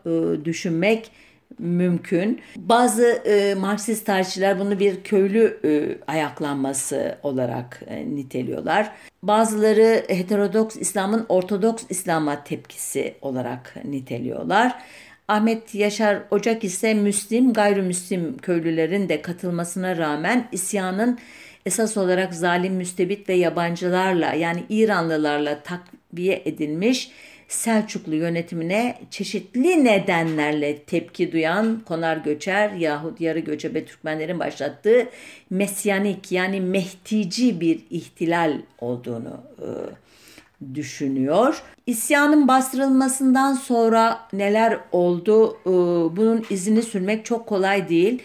düşünmek 0.45 1.11
mümkün. 1.59 2.41
Bazı 2.55 3.03
e, 3.05 3.55
Marksist 3.55 4.05
tarihçiler 4.05 4.59
bunu 4.59 4.79
bir 4.79 5.03
köylü 5.03 5.59
e, 5.65 5.97
ayaklanması 6.11 7.17
olarak 7.23 7.81
e, 7.87 8.15
niteliyorlar. 8.15 8.91
Bazıları 9.23 10.03
heterodoks 10.07 10.75
İslam'ın 10.75 11.25
ortodoks 11.29 11.83
İslam'a 11.89 12.43
tepkisi 12.43 13.15
olarak 13.21 13.75
niteliyorlar. 13.85 14.75
Ahmet 15.27 15.75
Yaşar 15.75 16.21
Ocak 16.31 16.63
ise 16.63 16.93
Müslim, 16.93 17.53
gayrimüslim 17.53 18.37
köylülerin 18.37 19.09
de 19.09 19.21
katılmasına 19.21 19.97
rağmen 19.97 20.47
isyanın 20.51 21.19
esas 21.65 21.97
olarak 21.97 22.33
zalim 22.33 22.73
müstebit 22.73 23.29
ve 23.29 23.33
yabancılarla 23.33 24.33
yani 24.33 24.63
İranlılarla 24.69 25.63
takviye 25.63 26.41
edilmiş 26.45 27.11
Selçuklu 27.49 28.15
yönetimine 28.15 28.99
çeşitli 29.11 29.83
nedenlerle 29.83 30.77
tepki 30.77 31.31
duyan 31.31 31.81
konar 31.85 32.17
göçer 32.17 32.71
yahut 32.71 33.21
yarı 33.21 33.39
göçebe 33.39 33.85
Türkmenlerin 33.85 34.39
başlattığı 34.39 35.09
mesyanik 35.49 36.31
yani 36.31 36.61
mehtici 36.61 37.61
bir 37.61 37.79
ihtilal 37.89 38.53
olduğunu 38.79 39.41
e, 39.57 39.67
düşünüyor. 40.75 41.63
İsyanın 41.85 42.47
bastırılmasından 42.47 43.53
sonra 43.53 44.19
neler 44.33 44.79
oldu 44.91 45.57
e, 45.65 45.69
bunun 46.17 46.45
izini 46.49 46.81
sürmek 46.81 47.25
çok 47.25 47.47
kolay 47.47 47.89
değil. 47.89 48.21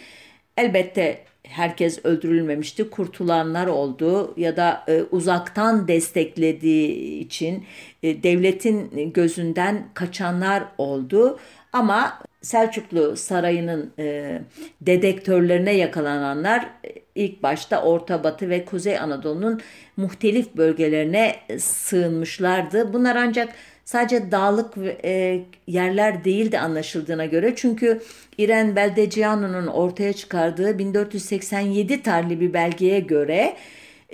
Elbette 0.57 1.25
herkes 1.55 2.05
öldürülmemişti. 2.05 2.90
Kurtulanlar 2.90 3.67
oldu 3.67 4.35
ya 4.37 4.57
da 4.57 4.85
e, 4.88 5.03
uzaktan 5.11 5.88
desteklediği 5.88 7.19
için 7.19 7.64
e, 8.03 8.23
devletin 8.23 9.12
gözünden 9.12 9.88
kaçanlar 9.95 10.64
oldu. 10.79 11.38
Ama 11.73 12.19
Selçuklu 12.43 13.17
Sarayı'nın 13.17 13.93
e, 13.99 14.40
dedektörlerine 14.81 15.73
yakalananlar 15.73 16.61
e, 16.85 16.95
ilk 17.14 17.43
başta 17.43 17.83
Orta 17.83 18.25
Batı 18.25 18.51
ve 18.51 18.64
Kuzey 18.64 18.99
Anadolu'nun 18.99 19.61
muhtelif 19.97 20.57
bölgelerine 20.57 21.37
sığınmışlardı. 21.59 22.93
Bunlar 22.93 23.17
ancak 23.17 23.55
sadece 23.85 24.31
dağlık 24.31 24.75
e, 25.05 25.40
yerler 25.66 26.25
değil 26.25 26.53
de 26.53 26.61
anlaşıldığına 26.61 27.27
göre 27.27 27.53
çünkü 27.57 28.03
İren 28.38 28.77
Beldeciano'nun 28.77 29.66
ortaya 29.66 30.12
çıkardığı 30.12 30.79
1487 30.79 32.03
tarihli 32.03 32.40
bir 32.40 32.53
belgeye 32.53 33.01
göre 33.01 33.57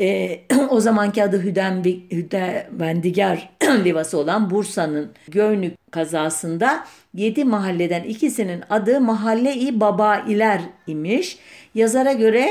e, 0.01 0.41
o 0.71 0.81
zamanki 0.81 1.25
adı 1.25 1.43
Hüdevendigar 1.43 3.51
Livası 3.85 4.19
olan 4.19 4.51
Bursa'nın 4.51 5.11
Göynük 5.29 5.93
kazasında 5.93 6.85
7 7.15 7.45
mahalleden 7.45 8.03
ikisinin 8.03 8.63
adı 8.71 9.01
Mahalle-i 9.01 9.81
Babailer 9.81 10.61
imiş. 10.87 11.39
Yazara 11.75 12.13
göre 12.13 12.49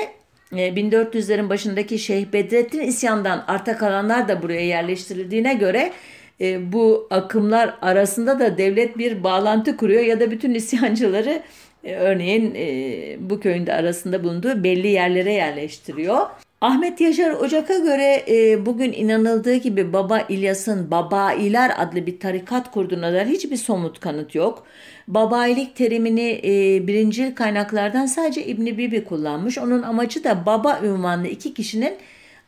1400'lerin 0.52 1.46
e, 1.46 1.50
başındaki 1.50 2.00
Şeyh 2.00 2.34
Bedrettin 2.34 2.80
isyandan 2.80 3.44
arta 3.48 3.78
kalanlar 3.78 4.28
da 4.28 4.42
buraya 4.42 4.66
yerleştirildiğine 4.66 5.54
göre 5.54 5.92
e, 6.42 6.72
bu 6.74 7.08
akımlar 7.10 7.78
arasında 7.82 8.40
da 8.40 8.58
devlet 8.58 8.98
bir 8.98 9.24
bağlantı 9.24 9.78
kuruyor 9.78 10.04
ya 10.04 10.20
da 10.20 10.32
bütün 10.32 10.54
isyancıları 10.54 11.42
e, 11.84 11.96
örneğin 11.96 12.56
e, 12.56 13.30
bu 13.30 13.40
köyün 13.40 13.68
de 13.68 13.74
arasında 13.74 14.24
bulunduğu 14.24 14.64
belli 14.64 14.88
yerlere 14.88 15.34
yerleştiriyor. 15.34 16.28
Ahmet 16.62 17.02
Yaşar 17.02 17.32
Ocak'a 17.32 17.78
göre 17.78 18.24
e, 18.28 18.66
bugün 18.66 18.94
inanıldığı 18.94 19.56
gibi 19.56 19.94
Baba 19.94 20.20
İlyas'ın 20.20 20.92
Babailer 20.92 21.72
adlı 21.78 22.06
bir 22.06 22.20
tarikat 22.20 22.72
kurduğuna 22.72 23.14
dair 23.14 23.26
hiçbir 23.26 23.58
somut 23.58 24.00
kanıt 24.00 24.36
yok. 24.36 24.64
Babailik 25.08 25.76
terimini 25.76 26.42
e, 26.44 26.88
birincil 26.88 27.36
kaynaklardan 27.36 28.06
sadece 28.06 28.46
İbni 28.46 28.78
Bibi 28.78 29.04
kullanmış. 29.04 29.58
Onun 29.58 29.82
amacı 29.82 30.24
da 30.24 30.46
baba 30.46 30.80
ünvanlı 30.84 31.28
iki 31.28 31.54
kişinin 31.54 31.94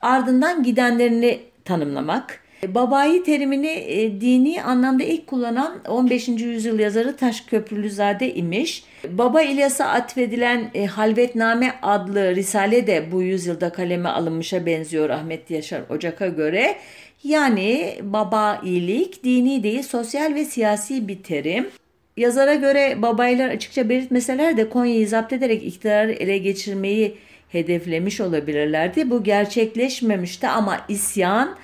ardından 0.02 0.64
gidenlerini 0.64 1.40
tanımlamak. 1.66 2.41
Babayi 2.68 3.24
terimini 3.24 3.68
e, 3.68 4.22
dini 4.22 4.64
anlamda 4.64 5.04
ilk 5.04 5.28
kullanan 5.28 5.82
15. 5.88 6.28
yüzyıl 6.28 6.80
yazarı 6.80 7.16
Taş 7.16 7.42
Köprülüzade 7.42 8.36
imiş. 8.36 8.84
Baba 9.10 9.42
İlyas'a 9.42 9.86
atfedilen 9.86 10.72
e, 10.74 10.86
Halvetname 10.86 11.74
adlı 11.82 12.36
risale 12.36 12.88
de 12.88 13.12
bu 13.12 13.22
yüzyılda 13.22 13.70
kaleme 13.70 14.10
alınmışa 14.10 14.66
benziyor 14.66 15.10
Ahmet 15.10 15.52
Yaşar 15.52 15.82
Ocak'a 15.90 16.28
göre. 16.28 16.76
Yani 17.24 17.96
baba 18.02 18.62
iyilik 18.64 19.24
dini 19.24 19.64
değil 19.64 19.84
sosyal 19.84 20.36
ve 20.36 20.46
siyasi 20.46 21.08
bir 21.08 21.24
terim. 21.24 21.70
Yazara 22.18 22.56
göre 22.56 23.02
babaylar 23.02 23.50
açıkça 23.50 23.90
belirtmeseler 23.90 24.58
de 24.58 24.70
Konya'yı 24.70 25.08
zapt 25.08 25.34
ederek 25.34 25.64
iktidarı 25.64 26.12
ele 26.12 26.38
geçirmeyi 26.38 27.18
hedeflemiş 27.50 28.22
olabilirlerdi. 28.22 29.10
Bu 29.10 29.24
gerçekleşmemişti 29.24 30.48
ama 30.48 30.86
isyan 30.90 31.56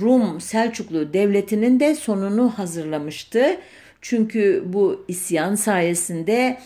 Rum 0.00 0.40
Selçuklu 0.40 1.12
devletinin 1.12 1.80
de 1.80 1.94
sonunu 1.94 2.50
hazırlamıştı. 2.50 3.56
Çünkü 4.00 4.62
bu 4.66 5.04
isyan 5.08 5.54
sayesinde 5.54 6.58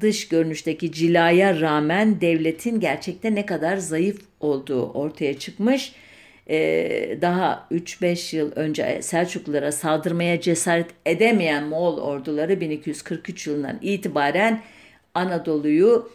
dış 0.00 0.28
görünüşteki 0.28 0.92
cilaya 0.92 1.60
rağmen 1.60 2.20
devletin 2.20 2.80
gerçekte 2.80 3.34
ne 3.34 3.46
kadar 3.46 3.76
zayıf 3.76 4.20
olduğu 4.40 4.92
ortaya 4.92 5.38
çıkmış. 5.38 5.92
Ee, 6.48 7.18
daha 7.20 7.68
3-5 7.70 8.36
yıl 8.36 8.52
önce 8.52 9.02
Selçuklulara 9.02 9.72
saldırmaya 9.72 10.40
cesaret 10.40 10.90
edemeyen 11.06 11.64
Moğol 11.64 11.98
orduları 11.98 12.60
1243 12.60 13.46
yılından 13.46 13.78
itibaren 13.82 14.62
Anadolu'yu 15.14 16.10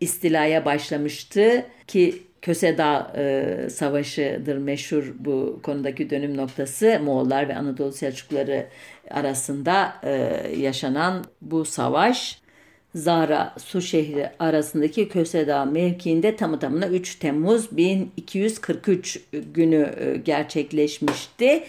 istilaya 0.00 0.64
başlamıştı 0.64 1.66
ki 1.86 2.22
Köse 2.44 2.78
Dağ 2.78 3.12
e, 3.16 3.70
Savaşı'dır 3.70 4.56
meşhur 4.56 5.14
bu 5.18 5.60
konudaki 5.62 6.10
dönüm 6.10 6.36
noktası. 6.36 7.00
Moğollar 7.04 7.48
ve 7.48 7.56
Anadolu 7.56 7.92
Selçukluları 7.92 8.66
arasında 9.10 9.94
e, 10.02 10.10
yaşanan 10.56 11.24
bu 11.42 11.64
savaş 11.64 12.38
Zara 12.94 13.54
Su 13.58 13.82
şehri 13.82 14.30
arasındaki 14.38 15.08
Köse 15.08 15.46
Dağ 15.46 15.64
mevkiinde 15.64 16.36
tamı 16.36 16.58
tamına 16.58 16.86
3 16.86 17.14
Temmuz 17.14 17.76
1243 17.76 19.20
günü 19.32 19.94
e, 20.00 20.16
gerçekleşmişti. 20.16 21.64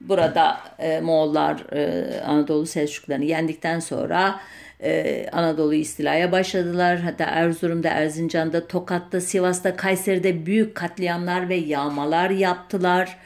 Burada 0.00 0.60
e, 0.78 1.00
Moğollar 1.00 1.72
e, 1.72 2.20
Anadolu 2.20 2.66
Selçuklularını 2.66 3.24
yendikten 3.24 3.80
sonra 3.80 4.40
e, 4.82 5.26
Anadolu'yu 5.32 5.80
istilaya 5.80 6.32
başladılar. 6.32 6.98
Hatta 6.98 7.24
Erzurum'da, 7.24 7.88
Erzincan'da, 7.88 8.66
Tokat'ta, 8.66 9.20
Sivas'ta, 9.20 9.76
Kayseri'de 9.76 10.46
büyük 10.46 10.74
katliamlar 10.74 11.48
ve 11.48 11.54
yağmalar 11.54 12.30
yaptılar. 12.30 13.16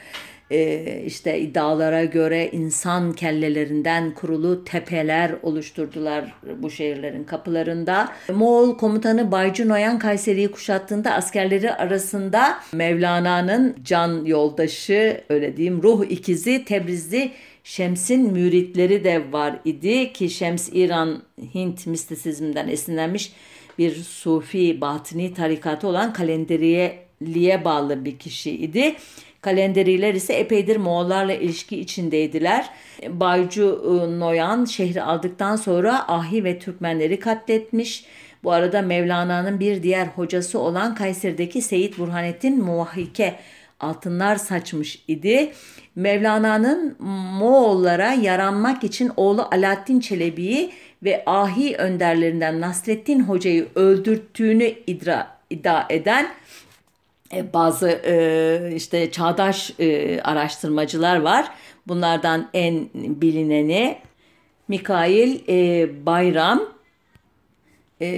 e, 0.51 1.01
işte 1.05 1.39
iddialara 1.39 2.05
göre 2.05 2.49
insan 2.51 3.13
kellelerinden 3.13 4.11
kurulu 4.11 4.63
tepeler 4.63 5.31
oluşturdular 5.43 6.33
bu 6.57 6.69
şehirlerin 6.69 7.23
kapılarında. 7.23 8.09
Moğol 8.33 8.77
komutanı 8.77 9.31
Baycu 9.31 9.69
Noyan 9.69 9.99
Kayseri'yi 9.99 10.51
kuşattığında 10.51 11.11
askerleri 11.13 11.73
arasında 11.73 12.59
Mevlana'nın 12.73 13.75
can 13.83 14.25
yoldaşı 14.25 15.21
öyle 15.29 15.57
diyeyim 15.57 15.83
ruh 15.83 16.05
ikizi 16.09 16.65
Tebrizli 16.65 17.31
Şems'in 17.63 18.31
müritleri 18.31 19.03
de 19.03 19.31
var 19.31 19.59
idi 19.65 20.13
ki 20.13 20.29
Şems 20.29 20.69
İran 20.73 21.23
Hint 21.53 21.87
mistisizmden 21.87 22.67
esinlenmiş 22.67 23.33
bir 23.77 23.95
sufi 23.95 24.81
batini 24.81 25.33
tarikatı 25.33 25.87
olan 25.87 26.13
Kalenderiye'liye 26.13 27.65
bağlı 27.65 28.05
bir 28.05 28.19
kişi 28.19 28.51
idi. 28.51 28.95
Kalenderiler 29.41 30.13
ise 30.13 30.33
epeydir 30.33 30.77
Moğollarla 30.77 31.33
ilişki 31.33 31.79
içindeydiler. 31.79 32.69
Baycu 33.07 33.81
ıı, 33.85 34.19
Noyan 34.19 34.65
şehri 34.65 35.01
aldıktan 35.03 35.55
sonra 35.55 36.07
Ahi 36.07 36.43
ve 36.43 36.59
Türkmenleri 36.59 37.19
katletmiş. 37.19 38.05
Bu 38.43 38.51
arada 38.51 38.81
Mevlana'nın 38.81 39.59
bir 39.59 39.83
diğer 39.83 40.05
hocası 40.07 40.59
olan 40.59 40.95
Kayseri'deki 40.95 41.61
Seyit 41.61 41.97
Burhanettin 41.97 42.63
Muvahhike 42.63 43.39
altınlar 43.79 44.35
saçmış 44.35 45.03
idi. 45.07 45.51
Mevlana'nın 45.99 46.95
Moğollara 47.39 48.13
yaranmak 48.13 48.83
için 48.83 49.11
oğlu 49.17 49.47
Alaaddin 49.51 49.99
Çelebi'yi 49.99 50.71
ve 51.03 51.23
ahi 51.25 51.75
önderlerinden 51.75 52.61
Nasreddin 52.61 53.19
Hoca'yı 53.19 53.67
öldürttüğünü 53.75 54.73
idra, 54.87 55.37
iddia 55.49 55.85
eden 55.89 56.27
e, 57.35 57.53
bazı 57.53 57.89
e, 57.89 58.71
işte 58.75 59.11
çağdaş 59.11 59.73
e, 59.79 60.21
araştırmacılar 60.21 61.21
var. 61.21 61.51
Bunlardan 61.87 62.49
en 62.53 62.89
bilineni 62.93 63.97
Mikail 64.67 65.39
Bayram. 66.05 66.79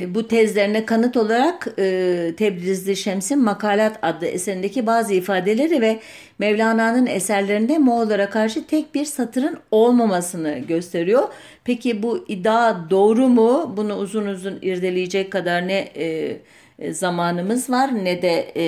Bu 0.08 0.28
tezlerine 0.28 0.86
kanıt 0.86 1.18
olarak 1.18 1.64
Tebrizli 2.38 2.96
Şems'in 2.96 3.44
Makalat 3.44 4.00
adlı 4.02 4.28
eserindeki 4.28 4.88
bazı 4.88 5.14
ifadeleri 5.14 5.82
ve 5.82 6.00
Mevlana'nın 6.42 7.06
eserlerinde 7.06 7.78
Moğollara 7.78 8.30
karşı 8.30 8.68
tek 8.68 8.96
bir 8.96 9.06
satırın 9.06 9.58
olmamasını 9.72 10.58
gösteriyor. 10.58 11.28
Peki 11.64 12.04
bu 12.04 12.26
iddia 12.28 12.90
doğru 12.90 13.28
mu? 13.28 13.74
Bunu 13.78 13.96
uzun 13.96 14.26
uzun 14.26 14.60
irdeleyecek 14.62 15.32
kadar 15.32 15.68
ne 15.68 15.78
e, 15.80 16.94
zamanımız 16.94 17.70
var 17.70 18.06
ne 18.06 18.22
de 18.22 18.52
e, 18.56 18.66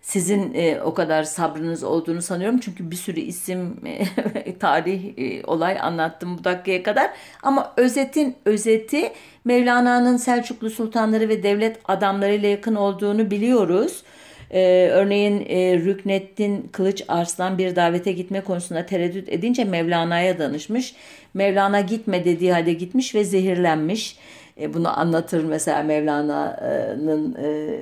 sizin 0.00 0.54
e, 0.54 0.80
o 0.80 0.94
kadar 0.94 1.22
sabrınız 1.22 1.84
olduğunu 1.84 2.22
sanıyorum. 2.22 2.60
Çünkü 2.60 2.90
bir 2.90 2.96
sürü 2.96 3.20
isim, 3.20 3.80
e, 3.86 4.58
tarih, 4.58 5.18
e, 5.18 5.46
olay 5.46 5.80
anlattım 5.80 6.38
bu 6.38 6.44
dakikaya 6.44 6.82
kadar. 6.82 7.10
Ama 7.42 7.72
özetin 7.76 8.36
özeti 8.44 9.12
Mevlana'nın 9.44 10.16
Selçuklu 10.16 10.70
sultanları 10.70 11.28
ve 11.28 11.42
devlet 11.42 11.80
adamlarıyla 11.84 12.48
yakın 12.48 12.74
olduğunu 12.74 13.30
biliyoruz. 13.30 14.02
Ee, 14.50 14.88
örneğin 14.92 15.46
e, 15.48 15.78
Rükneddin 15.78 16.68
Kılıç 16.72 17.04
Arslan 17.08 17.58
bir 17.58 17.76
davete 17.76 18.12
gitme 18.12 18.40
konusunda 18.40 18.86
tereddüt 18.86 19.28
edince 19.28 19.64
Mevlana'ya 19.64 20.38
danışmış. 20.38 20.94
Mevlana 21.34 21.80
gitme 21.80 22.24
dediği 22.24 22.52
halde 22.52 22.72
gitmiş 22.72 23.14
ve 23.14 23.24
zehirlenmiş. 23.24 24.16
E, 24.60 24.74
bunu 24.74 24.98
anlatır 24.98 25.44
mesela 25.44 25.82
Mevlana'nın 25.82 27.36
e, 27.42 27.80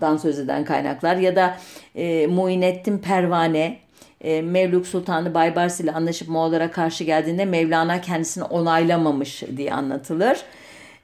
dan 0.00 0.16
söz 0.16 0.38
eden 0.38 0.64
kaynaklar 0.64 1.16
ya 1.16 1.36
da 1.36 1.56
e, 1.94 2.26
Muinettin 2.26 2.98
Pervane 2.98 3.78
e, 4.20 4.42
Mevlük 4.42 4.86
Sultanı 4.86 5.34
Baybars 5.34 5.80
ile 5.80 5.92
anlaşıp 5.92 6.28
Moğollara 6.28 6.70
karşı 6.70 7.04
geldiğinde 7.04 7.44
Mevlana 7.44 8.00
kendisini 8.00 8.44
onaylamamış 8.44 9.42
diye 9.56 9.72
anlatılır. 9.72 10.38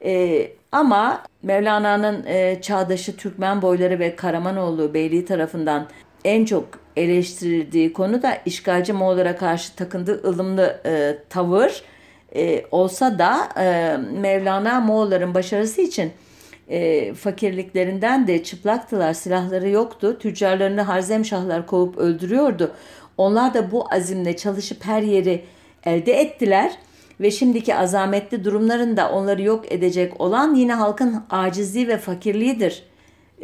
E, 0.05 0.49
ama 0.73 1.23
Mevlana'nın 1.43 2.27
e, 2.27 2.63
çağdaşı 2.63 3.17
Türkmen 3.17 3.63
boyları 3.63 3.99
ve 3.99 4.17
Karamanoğlu 4.17 4.95
Beyliği 4.95 5.25
tarafından 5.25 5.89
en 6.25 6.45
çok 6.45 6.69
eleştirildiği 6.97 7.93
konu 7.93 8.23
da 8.23 8.39
işgalci 8.47 8.93
Moğollara 8.93 9.37
karşı 9.37 9.77
takındığı 9.77 10.29
ılımlı 10.29 10.81
e, 10.87 11.19
tavır 11.29 11.83
e, 12.35 12.65
olsa 12.71 13.19
da 13.19 13.49
e, 13.61 13.97
Mevlana 14.21 14.81
Moğolların 14.81 15.35
başarısı 15.35 15.83
için 15.83 16.13
e, 16.69 17.15
fakirliklerinden 17.15 18.27
de 18.27 18.45
çıplaktılar, 18.45 19.13
silahları 19.13 19.69
yoktu. 19.69 20.19
Tüccarlarını 20.19 20.83
harzemşahlar 20.83 21.67
kovup 21.67 21.99
öldürüyordu. 21.99 22.73
Onlar 23.17 23.55
da 23.55 23.71
bu 23.71 23.87
azimle 23.95 24.37
çalışıp 24.37 24.85
her 24.85 25.03
yeri 25.03 25.45
elde 25.85 26.13
ettiler 26.13 26.73
ve 27.21 27.31
şimdiki 27.31 27.75
azametli 27.75 28.45
durumlarında 28.45 29.11
onları 29.13 29.43
yok 29.43 29.73
edecek 29.73 30.21
olan 30.21 30.55
yine 30.55 30.75
halkın 30.75 31.23
acizliği 31.31 31.89
ve 31.89 31.99
fakirliğidir. 31.99 32.83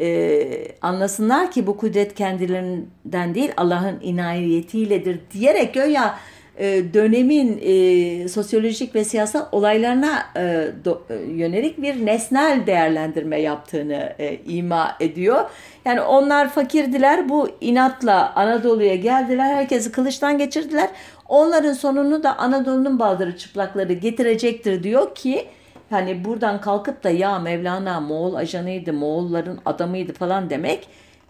Ee, 0.01 0.69
anlasınlar 0.83 1.51
ki 1.51 1.66
bu 1.66 1.77
kudret 1.77 2.14
kendilerinden 2.14 3.35
değil 3.35 3.53
Allah'ın 3.57 4.01
inayetiyledir 4.01 5.21
diyerek 5.33 5.77
ya 5.77 6.19
e, 6.59 6.95
dönemin 6.95 7.61
e, 7.62 8.29
sosyolojik 8.29 8.95
ve 8.95 9.05
siyasal 9.05 9.47
olaylarına 9.53 10.23
e, 10.37 10.66
do, 10.85 11.03
e, 11.11 11.14
yönelik 11.14 11.83
bir 11.83 12.07
nesnel 12.07 12.66
değerlendirme 12.66 13.41
yaptığını 13.41 14.12
e, 14.19 14.39
ima 14.47 14.97
ediyor. 15.01 15.51
Yani 15.85 16.01
onlar 16.01 16.49
fakirdiler 16.49 17.29
bu 17.29 17.49
inatla 17.61 18.33
Anadolu'ya 18.35 18.95
geldiler 18.95 19.55
herkesi 19.55 19.93
kılıçtan 19.93 20.39
geçirdiler. 20.39 20.89
Onların 21.29 21.72
sonunu 21.72 22.22
da 22.22 22.39
Anadolu'nun 22.39 22.99
baldırı 22.99 23.37
çıplakları 23.37 23.93
getirecektir 23.93 24.83
diyor 24.83 25.14
ki 25.14 25.47
hani 25.91 26.24
buradan 26.24 26.61
kalkıp 26.61 27.05
da 27.05 27.11
ya 27.11 27.39
Mevlana 27.39 28.01
Moğol 28.01 28.35
ajanıydı, 28.35 28.93
Moğolların 28.93 29.59
adamıydı 29.64 30.12
falan 30.12 30.51
demek 30.51 30.89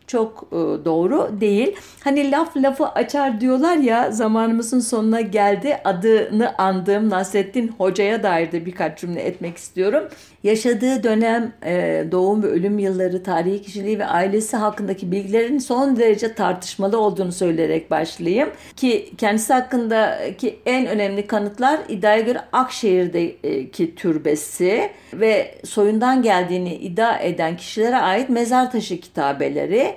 çok 0.09 0.49
e, 0.53 0.57
doğru 0.85 1.31
değil. 1.41 1.77
Hani 2.05 2.31
laf 2.31 2.57
lafı 2.57 2.89
açar 2.89 3.41
diyorlar 3.41 3.77
ya 3.77 4.11
zamanımızın 4.11 4.81
sonuna 4.81 5.21
geldi. 5.21 5.79
Adını 5.85 6.55
andığım 6.59 7.11
Nasrettin 7.11 7.69
Hoca'ya 7.79 8.23
dair 8.23 8.53
de 8.53 8.67
birkaç 8.67 9.01
cümle 9.01 9.21
etmek 9.21 9.57
istiyorum. 9.57 10.09
Yaşadığı 10.43 11.03
dönem 11.03 11.53
e, 11.65 12.05
doğum 12.13 12.43
ve 12.43 12.47
ölüm 12.47 12.79
yılları, 12.79 13.23
tarihi 13.23 13.63
kişiliği 13.63 13.99
ve 13.99 14.07
ailesi 14.07 14.57
hakkındaki 14.57 15.13
bilgilerin 15.13 15.59
son 15.59 15.97
derece 15.97 16.35
tartışmalı 16.35 17.01
olduğunu 17.01 17.33
söyleyerek 17.33 17.91
başlayayım. 17.91 18.51
Ki 18.77 19.13
kendisi 19.19 19.53
hakkındaki 19.53 20.59
en 20.67 20.87
önemli 20.87 21.27
kanıtlar 21.27 21.81
iddiaya 21.89 22.21
göre 22.21 22.41
Akşehir'deki 22.53 23.95
türbesi 23.95 24.91
ve 25.13 25.55
soyundan 25.65 26.23
geldiğini 26.23 26.75
iddia 26.75 27.19
eden 27.19 27.57
kişilere 27.57 27.97
ait 27.97 28.29
mezar 28.29 28.73
taşı 28.73 29.01
kitabeleri 29.01 29.95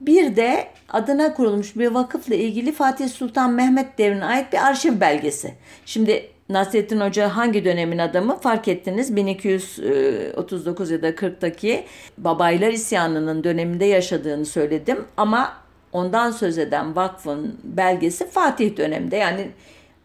bir 0.00 0.36
de 0.36 0.64
adına 0.88 1.34
kurulmuş 1.34 1.76
bir 1.76 1.86
vakıfla 1.86 2.34
ilgili 2.34 2.72
Fatih 2.72 3.08
Sultan 3.08 3.52
Mehmet 3.52 3.98
devrine 3.98 4.24
ait 4.24 4.52
bir 4.52 4.66
arşiv 4.66 5.00
belgesi. 5.00 5.54
Şimdi 5.86 6.28
Nasrettin 6.48 7.00
Hoca 7.00 7.36
hangi 7.36 7.64
dönemin 7.64 7.98
adamı 7.98 8.40
fark 8.40 8.68
ettiniz. 8.68 9.16
1239 9.16 10.90
ya 10.90 11.02
da 11.02 11.10
40'taki 11.10 11.84
Babaylar 12.18 12.72
isyanının 12.72 13.44
döneminde 13.44 13.84
yaşadığını 13.84 14.46
söyledim. 14.46 15.04
Ama 15.16 15.56
ondan 15.92 16.30
söz 16.30 16.58
eden 16.58 16.96
vakfın 16.96 17.58
belgesi 17.64 18.30
Fatih 18.30 18.76
döneminde. 18.76 19.16
Yani 19.16 19.48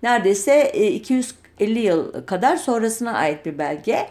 neredeyse 0.04 0.72
250 0.72 1.80
e, 1.80 1.82
yıl 1.82 2.26
kadar 2.26 2.58
sonrasına 2.58 3.12
ait 3.12 3.46
bir 3.46 3.58
belge. 3.58 4.10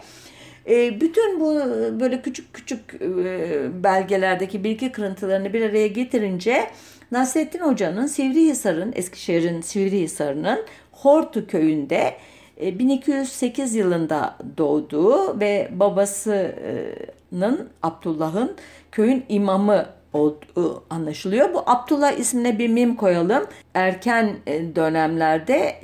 E, 0.69 1.01
bütün 1.01 1.39
bu 1.39 1.55
böyle 1.99 2.21
küçük 2.21 2.53
küçük 2.53 3.01
e, 3.01 3.83
belgelerdeki 3.83 4.63
bilgi 4.63 4.91
kırıntılarını 4.91 5.53
bir 5.53 5.61
araya 5.69 5.87
getirince 5.87 6.67
Nasrettin 7.11 7.59
Hoca'nın 7.59 8.07
Sivrihisar'ın, 8.07 8.93
Eskişehir'in 8.95 9.61
Sivrihisar'ın 9.61 10.59
Hortu 11.01 11.47
köyünde 11.47 12.13
1208 12.61 13.75
yılında 13.75 14.37
doğduğu 14.57 15.39
ve 15.39 15.69
babasının 15.71 17.69
Abdullah'ın 17.83 18.55
köyün 18.91 19.25
imamı 19.29 19.85
olduğu 20.13 20.83
anlaşılıyor. 20.89 21.53
Bu 21.53 21.63
Abdullah 21.65 22.11
ismine 22.11 22.59
bir 22.59 22.69
mim 22.69 22.95
koyalım. 22.95 23.43
Erken 23.73 24.35
dönemlerde 24.75 25.75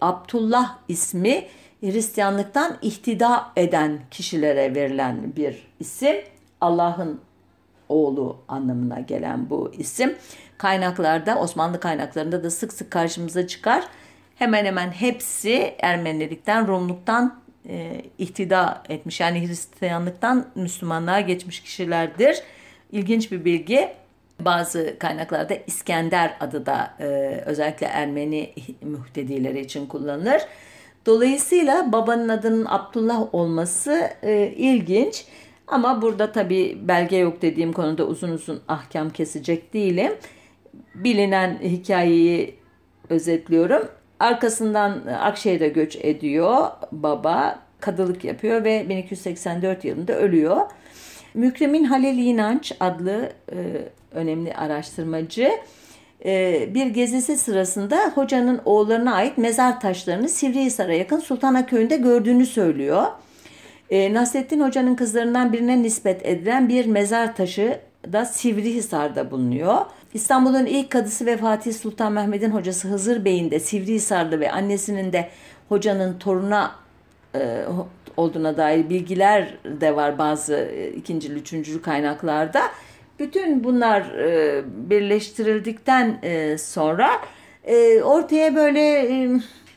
Abdullah 0.00 0.78
ismi 0.88 1.46
Hristiyanlıktan 1.80 2.78
ihtida 2.82 3.46
eden 3.56 4.00
kişilere 4.10 4.74
verilen 4.74 5.36
bir 5.36 5.66
isim. 5.80 6.16
Allah'ın 6.60 7.20
oğlu 7.88 8.36
anlamına 8.48 9.00
gelen 9.00 9.50
bu 9.50 9.72
isim. 9.78 10.16
Kaynaklarda, 10.58 11.38
Osmanlı 11.38 11.80
kaynaklarında 11.80 12.44
da 12.44 12.50
sık 12.50 12.72
sık 12.72 12.90
karşımıza 12.90 13.46
çıkar. 13.46 13.84
Hemen 14.34 14.64
hemen 14.64 14.90
hepsi 14.90 15.74
Ermenilikten, 15.78 16.68
Rumluktan 16.68 17.40
e, 17.68 18.02
ihtida 18.18 18.82
etmiş. 18.88 19.20
Yani 19.20 19.48
Hristiyanlıktan 19.48 20.46
Müslümanlığa 20.54 21.20
geçmiş 21.20 21.60
kişilerdir. 21.60 22.42
İlginç 22.92 23.32
bir 23.32 23.44
bilgi. 23.44 23.88
Bazı 24.40 24.98
kaynaklarda 24.98 25.54
İskender 25.66 26.36
adı 26.40 26.66
da 26.66 26.94
e, 27.00 27.04
özellikle 27.46 27.86
Ermeni 27.86 28.54
mühtedileri 28.82 29.60
için 29.60 29.86
kullanılır. 29.86 30.42
Dolayısıyla 31.06 31.92
babanın 31.92 32.28
adının 32.28 32.66
Abdullah 32.68 33.34
olması 33.34 34.10
e, 34.22 34.52
ilginç. 34.56 35.24
Ama 35.66 36.02
burada 36.02 36.32
tabi 36.32 36.78
belge 36.82 37.16
yok 37.16 37.42
dediğim 37.42 37.72
konuda 37.72 38.06
uzun 38.06 38.30
uzun 38.30 38.62
ahkam 38.68 39.10
kesecek 39.10 39.74
değilim. 39.74 40.12
Bilinen 40.94 41.58
hikayeyi 41.62 42.54
özetliyorum. 43.10 43.88
Arkasından 44.24 45.06
Akşehir'e 45.20 45.68
göç 45.68 45.96
ediyor 46.00 46.66
baba. 46.92 47.58
Kadılık 47.80 48.24
yapıyor 48.24 48.64
ve 48.64 48.88
1284 48.88 49.84
yılında 49.84 50.12
ölüyor. 50.12 50.60
Mükremin 51.34 51.84
Halil 51.84 52.18
İnanç 52.18 52.72
adlı 52.80 53.32
e, 53.52 53.56
önemli 54.12 54.54
araştırmacı 54.54 55.50
e, 56.24 56.68
bir 56.74 56.86
gezisi 56.86 57.36
sırasında 57.36 58.12
hocanın 58.14 58.60
oğullarına 58.64 59.14
ait 59.14 59.38
mezar 59.38 59.80
taşlarını 59.80 60.28
Sivrihisar'a 60.28 60.94
yakın 60.94 61.18
Sultana 61.18 61.66
köyünde 61.66 61.96
gördüğünü 61.96 62.46
söylüyor. 62.46 63.06
E, 63.90 64.14
Nasrettin 64.14 64.60
Hoca'nın 64.60 64.94
kızlarından 64.94 65.52
birine 65.52 65.82
nispet 65.82 66.26
edilen 66.26 66.68
bir 66.68 66.86
mezar 66.86 67.36
taşı 67.36 67.80
da 68.12 68.24
Sivrihisar'da 68.24 69.30
bulunuyor. 69.30 69.76
İstanbul'un 70.14 70.66
ilk 70.66 70.90
kadısı 70.90 71.26
ve 71.26 71.36
Fatih 71.36 71.72
Sultan 71.72 72.12
Mehmet'in 72.12 72.50
hocası 72.50 72.88
Hızır 72.88 73.24
Bey'in 73.24 73.50
de 73.50 73.60
Sivrihisarlı 73.60 74.40
ve 74.40 74.52
annesinin 74.52 75.12
de 75.12 75.28
hocanın 75.68 76.18
toruna 76.18 76.72
e, 77.34 77.64
olduğuna 78.16 78.56
dair 78.56 78.88
bilgiler 78.88 79.58
de 79.64 79.96
var 79.96 80.18
bazı 80.18 80.54
e, 80.54 80.88
ikinci, 80.88 81.32
üçüncü 81.32 81.82
kaynaklarda. 81.82 82.62
Bütün 83.18 83.64
bunlar 83.64 84.00
e, 84.02 84.62
birleştirildikten 84.90 86.18
e, 86.22 86.58
sonra 86.58 87.10
e, 87.64 88.02
ortaya 88.02 88.56
böyle 88.56 88.80
e, 88.80 89.30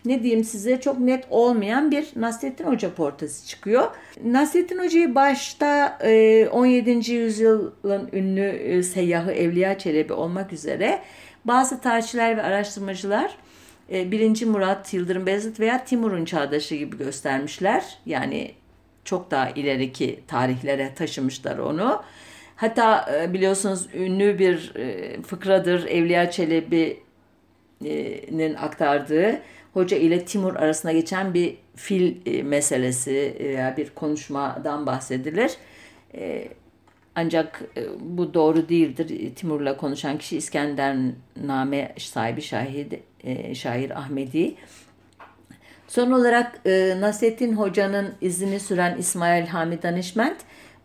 ne 0.08 0.24
diyeyim 0.24 0.44
size 0.44 0.82
çok 0.82 1.00
net 1.00 1.28
olmayan 1.30 1.92
bir 1.92 2.08
Nasrettin 2.16 2.66
Hoca 2.66 2.94
portresi 2.94 3.48
çıkıyor. 3.48 3.88
Nasrettin 4.26 4.80
Hoca'yı 4.80 5.16
başta 5.16 5.98
e, 6.04 6.48
17. 6.48 7.12
yüzyılın 7.12 8.10
ünlü 8.14 8.46
e, 8.46 8.84
seyyahı 8.84 9.32
Evliya 9.32 9.78
Çelebi 9.78 10.14
olmak 10.14 10.54
üzere 10.54 11.02
bazı 11.46 11.82
tarihçiler 11.82 12.38
ve 12.38 12.44
araştırmacılar 12.44 13.38
e, 13.92 14.12
1. 14.12 14.46
Murat, 14.46 14.94
Yıldırım 14.94 15.26
Beyazıt 15.26 15.60
veya 15.60 15.86
Timur'un 15.86 16.26
çağdaşı 16.26 16.76
gibi 16.76 16.98
göstermişler. 16.98 17.98
Yani 18.06 18.52
çok 19.04 19.32
daha 19.32 19.50
ileriki 19.50 20.20
tarihlere 20.28 20.94
taşımışlar 20.96 21.58
onu. 21.58 22.04
Hatta 22.56 23.10
e, 23.16 23.34
biliyorsunuz 23.34 23.88
ünlü 23.94 24.40
bir 24.40 24.76
e, 24.76 25.22
fıkradır 25.22 25.86
Evliya 25.86 26.32
Çelebi'nin 26.32 27.04
aktardığı 28.54 29.42
hoca 29.78 29.98
ile 29.98 30.26
Timur 30.26 30.56
arasında 30.56 30.92
geçen 30.92 31.34
bir 31.34 31.58
fil 31.76 32.16
e, 32.26 32.44
meselesi 32.44 33.38
veya 33.40 33.78
bir 33.78 33.90
konuşmadan 33.90 34.86
bahsedilir. 34.86 35.52
Ancak 37.16 37.62
bu 38.00 38.34
doğru 38.34 38.70
değildir. 38.70 39.36
Timur'la 39.36 39.78
konuşan 39.78 40.18
kişi 40.18 40.38
İskendername 40.38 41.94
sahibi 41.98 42.42
şahid, 42.42 42.94
şair 43.54 44.00
Ahmedi. 44.00 44.56
Son 45.88 46.12
olarak 46.12 46.66
Nasrettin 47.00 47.54
Hoca'nın 47.54 48.14
izini 48.22 48.60
süren 48.60 48.98
İsmail 48.98 49.48
Hamid 49.48 49.84
Danişment 49.84 50.38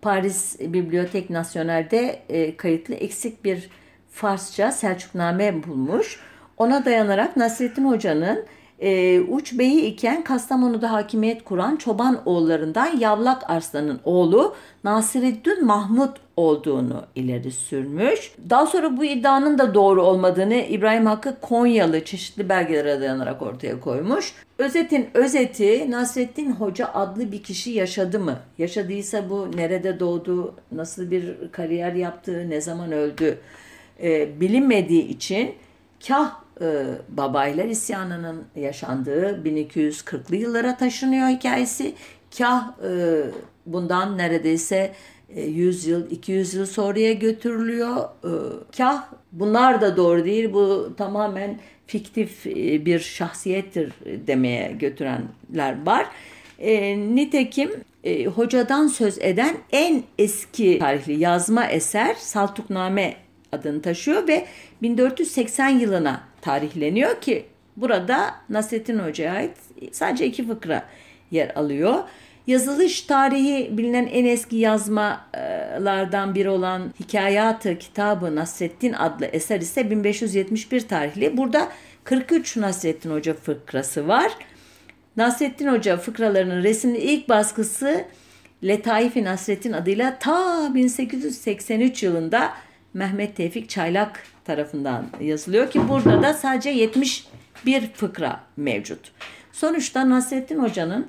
Paris 0.03 0.61
Bibliotek 0.61 1.31
Nasyonel'de 1.31 2.23
e, 2.29 2.57
kayıtlı 2.57 2.95
eksik 2.95 3.45
bir 3.45 3.71
Farsça 4.11 4.73
Selçukname 4.73 5.63
bulmuş. 5.63 6.21
Ona 6.57 6.85
dayanarak 6.85 7.37
Nasrettin 7.37 7.85
Hoca'nın 7.85 8.47
e, 8.83 9.21
Uç 9.21 9.59
Bey'i 9.59 9.87
iken 9.87 10.25
Kastamonu'da 10.25 10.93
hakimiyet 10.93 11.45
kuran 11.45 11.77
çoban 11.77 12.23
oğullarından 12.25 12.99
Yavlak 12.99 13.51
Arslan'ın 13.51 14.01
oğlu 14.05 14.55
Nasireddin 14.85 15.67
Mahmut 15.67 16.17
olduğunu 16.37 17.05
ileri 17.15 17.51
sürmüş. 17.51 18.33
Daha 18.51 18.67
sonra 18.67 18.97
bu 18.97 19.05
iddianın 19.05 19.59
da 19.59 19.75
doğru 19.75 20.03
olmadığını 20.03 20.55
İbrahim 20.55 21.07
Hakkı 21.07 21.41
Konyalı 21.41 22.05
çeşitli 22.05 22.49
belgelere 22.49 23.01
dayanarak 23.01 23.43
ortaya 23.43 23.81
koymuş. 23.81 24.35
Özetin 24.59 25.09
özeti 25.15 25.91
Nasrettin 25.91 26.53
Hoca 26.53 26.89
adlı 26.95 27.33
bir 27.33 27.43
kişi 27.43 27.71
yaşadı 27.71 28.21
mı? 28.21 28.37
Yaşadıysa 28.59 29.31
bu 29.31 29.57
nerede 29.57 30.01
doğdu, 30.01 30.55
nasıl 30.73 31.11
bir 31.11 31.35
kariyer 31.53 31.93
yaptı, 31.93 32.51
ne 32.51 32.61
zaman 32.61 32.93
öldü 32.93 33.39
e, 34.03 34.41
bilinmediği 34.41 35.09
için 35.09 35.55
kah 36.09 36.43
e, 36.61 36.85
babaylar 37.09 37.65
isyanının 37.65 38.45
yaşandığı 38.57 39.43
1240'lı 39.45 40.37
yıllara 40.37 40.77
taşınıyor 40.77 41.29
hikayesi. 41.29 41.95
Kah 42.39 42.69
e, 42.85 43.23
bundan 43.67 44.19
neredeyse 44.19 44.93
100 45.37 45.87
e, 45.87 45.91
yıl, 45.91 46.11
200 46.11 46.55
yıl 46.55 46.67
sonraya 46.67 47.13
götürülüyor. 47.13 47.97
Kah 48.77 49.05
bunlar 49.33 49.81
da 49.81 49.97
doğru 49.97 50.25
değil, 50.25 50.53
bu 50.53 50.93
tamamen 50.97 51.59
fiktif 51.87 52.47
bir 52.87 52.99
şahsiyettir 52.99 53.93
demeye 54.27 54.73
götürenler 54.73 55.87
var. 55.87 56.07
Nitekim 57.15 57.71
hocadan 58.35 58.87
söz 58.87 59.19
eden 59.19 59.57
en 59.73 60.03
eski 60.19 60.79
tarihli 60.79 61.21
yazma 61.21 61.67
eser 61.67 62.15
Saltukname 62.15 63.15
adını 63.53 63.83
taşıyor 63.83 64.29
ve 64.29 64.47
1480 64.83 65.69
yılına 65.69 66.32
tarihleniyor 66.43 67.21
ki 67.21 67.47
burada 67.77 68.35
Nasrettin 68.49 68.99
Hoca'ya 68.99 69.33
ait 69.33 69.57
sadece 69.93 70.27
iki 70.27 70.47
fıkra 70.47 70.85
yer 71.31 71.51
alıyor. 71.57 72.05
Yazılış 72.47 73.03
tarihi 73.03 73.79
bilinen 73.79 74.07
en 74.07 74.25
eski 74.25 74.57
yazmalardan 74.57 76.35
biri 76.35 76.49
olan 76.49 76.93
Hikayatı 77.01 77.79
Kitabı 77.79 78.37
Nasrettin 78.37 78.93
adlı 78.93 79.27
eser 79.27 79.61
ise 79.61 79.91
1571 79.91 80.89
tarihli. 80.89 81.37
Burada 81.37 81.69
43 82.05 82.57
Nasrettin 82.57 83.11
Hoca 83.11 83.35
fıkrası 83.35 84.09
var. 84.09 84.33
Nasrettin 85.17 85.67
Hoca 85.67 85.97
fıkralarının 85.97 86.63
resimli 86.63 86.99
ilk 86.99 87.29
baskısı 87.29 88.05
Letaifi 88.65 89.25
Nasrettin 89.25 89.73
adıyla 89.73 90.19
ta 90.19 90.71
1883 90.75 92.03
yılında 92.03 92.53
Mehmet 92.95 93.37
Tevfik 93.37 93.69
Çaylak 93.69 94.23
tarafından 94.45 95.07
yazılıyor 95.21 95.71
ki 95.71 95.89
burada 95.89 96.23
da 96.23 96.35
sadece 96.35 96.71
71 96.71 97.93
fıkra 97.95 98.41
mevcut. 98.57 99.13
Sonuçta 99.53 100.11
Nasrettin 100.11 100.59
Hoca'nın 100.59 101.07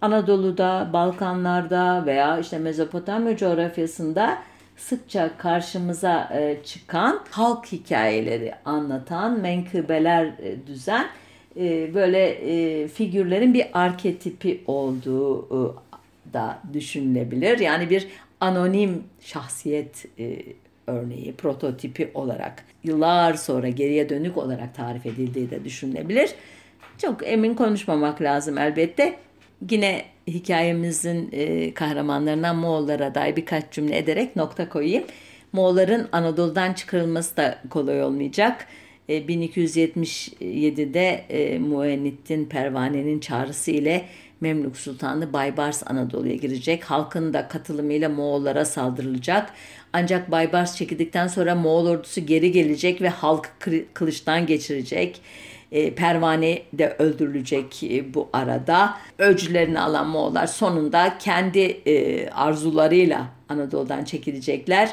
Anadolu'da, 0.00 0.90
Balkanlarda 0.92 2.06
veya 2.06 2.38
işte 2.38 2.58
Mezopotamya 2.58 3.36
coğrafyasında 3.36 4.38
sıkça 4.76 5.30
karşımıza 5.38 6.30
e, 6.34 6.56
çıkan 6.64 7.20
halk 7.30 7.66
hikayeleri 7.72 8.54
anlatan 8.64 9.40
menkıbeler 9.40 10.24
e, 10.24 10.66
düzen 10.66 11.06
e, 11.56 11.94
böyle 11.94 12.88
figürlerin 12.88 13.54
bir 13.54 13.66
arketipi 13.72 14.62
olduğu 14.66 15.76
da 16.32 16.58
düşünülebilir. 16.72 17.58
Yani 17.58 17.90
bir 17.90 18.08
anonim 18.40 19.04
şahsiyet 19.20 20.06
örneği, 20.86 21.34
prototipi 21.34 22.10
olarak 22.14 22.64
yıllar 22.84 23.34
sonra 23.34 23.68
geriye 23.68 24.08
dönük 24.08 24.36
olarak 24.36 24.74
tarif 24.74 25.06
edildiği 25.06 25.50
de 25.50 25.64
düşünülebilir. 25.64 26.30
Çok 26.98 27.26
emin 27.26 27.54
konuşmamak 27.54 28.22
lazım 28.22 28.58
elbette. 28.58 29.16
Yine 29.70 30.04
hikayemizin 30.26 31.28
e, 31.32 31.74
kahramanlarından 31.74 32.56
Moğollara 32.56 33.14
dair 33.14 33.36
birkaç 33.36 33.70
cümle 33.70 33.98
ederek 33.98 34.36
nokta 34.36 34.68
koyayım. 34.68 35.04
Moğolların 35.52 36.08
Anadolu'dan 36.12 36.72
çıkarılması 36.72 37.36
da 37.36 37.58
kolay 37.70 38.02
olmayacak. 38.02 38.66
E, 39.08 39.18
1277'de 39.18 41.08
e, 41.28 41.58
Muennettin 41.58 42.44
Pervane'nin 42.44 43.20
çağrısı 43.20 43.70
ile 43.70 44.04
Memlük 44.40 44.76
Sultanı 44.76 45.32
Baybars 45.32 45.82
Anadolu'ya 45.86 46.34
girecek. 46.34 46.84
Halkın 46.84 47.32
da 47.32 47.48
katılımıyla 47.48 48.08
Moğollara 48.08 48.64
saldırılacak. 48.64 49.50
Ancak 49.98 50.30
Baybars 50.30 50.76
çekildikten 50.76 51.26
sonra 51.26 51.54
Moğol 51.54 51.86
ordusu 51.86 52.26
geri 52.26 52.52
gelecek 52.52 53.02
ve 53.02 53.08
halk 53.08 53.50
kılıçtan 53.94 54.46
geçirecek. 54.46 55.20
E, 55.72 55.94
pervane 55.94 56.62
de 56.72 56.96
öldürülecek 56.98 57.82
e, 57.82 58.14
bu 58.14 58.28
arada. 58.32 58.98
Öcülerini 59.18 59.80
alan 59.80 60.08
Moğollar 60.08 60.46
sonunda 60.46 61.18
kendi 61.18 61.58
e, 61.58 62.28
arzularıyla 62.30 63.26
Anadolu'dan 63.48 64.04
çekilecekler. 64.04 64.90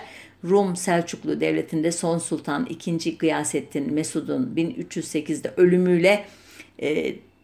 Rum 0.49 0.75
Selçuklu 0.75 1.39
Devleti'nde 1.39 1.91
son 1.91 2.17
sultan 2.17 2.65
2. 2.65 3.17
Gıyasettin 3.17 3.93
Mesud'un 3.93 4.53
1308'de 4.55 5.51
ölümüyle 5.57 6.25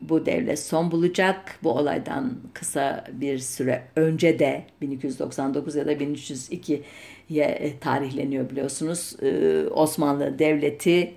bu 0.02 0.26
devlet 0.26 0.60
son 0.60 0.92
bulacak. 0.92 1.60
Bu 1.64 1.72
olaydan 1.72 2.38
kısa 2.54 3.06
bir 3.14 3.40
süre 3.40 3.84
önce 3.96 4.40
de 4.40 4.64
1299 4.82 5.76
ya 5.76 5.86
da 5.86 5.94
1302'ye 5.94 6.82
e, 7.38 7.80
tarihleniyor 7.80 8.50
biliyorsunuz. 8.50 9.16
Ee, 9.22 9.64
Osmanlı 9.72 10.40
Devleti 10.40 11.14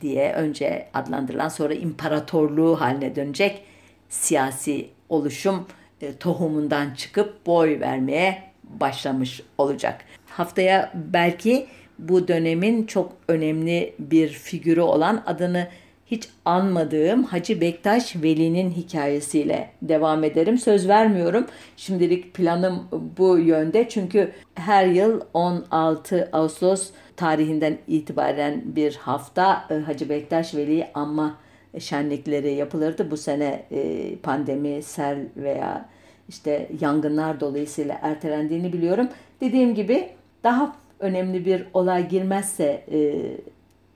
diye 0.00 0.32
önce 0.32 0.88
adlandırılan 0.94 1.48
sonra 1.48 1.74
imparatorluğu 1.74 2.80
haline 2.80 3.16
dönecek 3.16 3.62
siyasi 4.08 4.88
oluşum 5.08 5.66
e, 6.00 6.16
tohumundan 6.16 6.94
çıkıp 6.94 7.46
boy 7.46 7.80
vermeye 7.80 8.42
başlamış 8.64 9.42
olacak. 9.58 10.04
Haftaya 10.26 10.92
belki 10.94 11.66
bu 11.98 12.28
dönemin 12.28 12.86
çok 12.86 13.12
önemli 13.28 13.94
bir 13.98 14.28
figürü 14.28 14.80
olan 14.80 15.22
adını 15.26 15.68
hiç 16.10 16.28
anmadığım 16.44 17.24
Hacı 17.24 17.60
Bektaş 17.60 18.16
Veli'nin 18.16 18.70
hikayesiyle 18.70 19.70
devam 19.82 20.24
ederim. 20.24 20.58
Söz 20.58 20.88
vermiyorum. 20.88 21.46
Şimdilik 21.76 22.34
planım 22.34 22.88
bu 23.18 23.38
yönde. 23.38 23.88
Çünkü 23.88 24.32
her 24.54 24.86
yıl 24.86 25.20
16 25.34 26.28
Ağustos 26.32 26.90
tarihinden 27.16 27.78
itibaren 27.88 28.62
bir 28.64 28.94
hafta 28.94 29.64
e, 29.70 29.74
Hacı 29.74 30.08
Bektaş 30.08 30.54
Veli'yi 30.54 30.86
anma 30.94 31.36
şenlikleri 31.78 32.54
yapılırdı. 32.54 33.10
Bu 33.10 33.16
sene 33.16 33.62
e, 33.70 34.16
pandemi, 34.16 34.82
sel 34.82 35.18
veya 35.36 35.88
işte 36.28 36.68
yangınlar 36.80 37.40
dolayısıyla 37.40 37.98
ertelendiğini 38.02 38.72
biliyorum. 38.72 39.08
Dediğim 39.40 39.74
gibi 39.74 40.08
daha 40.44 40.76
önemli 41.00 41.46
bir 41.46 41.64
olay 41.74 42.08
girmezse 42.08 42.84
e, 42.92 43.14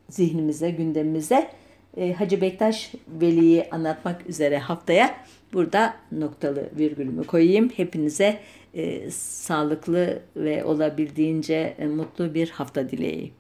zihnimize, 0.08 0.70
gündemimize 0.70 1.48
e, 1.96 2.12
Hacı 2.12 2.40
Bektaş 2.40 2.92
Veli'yi 3.08 3.70
anlatmak 3.70 4.26
üzere 4.26 4.58
haftaya 4.58 5.14
burada 5.52 5.94
noktalı 6.12 6.70
virgülümü 6.78 7.24
koyayım. 7.24 7.70
Hepinize 7.76 8.40
e, 8.74 9.10
sağlıklı 9.10 10.22
ve 10.36 10.64
olabildiğince 10.64 11.74
e, 11.78 11.86
mutlu 11.86 12.34
bir 12.34 12.50
hafta 12.50 12.90
dileği. 12.90 13.32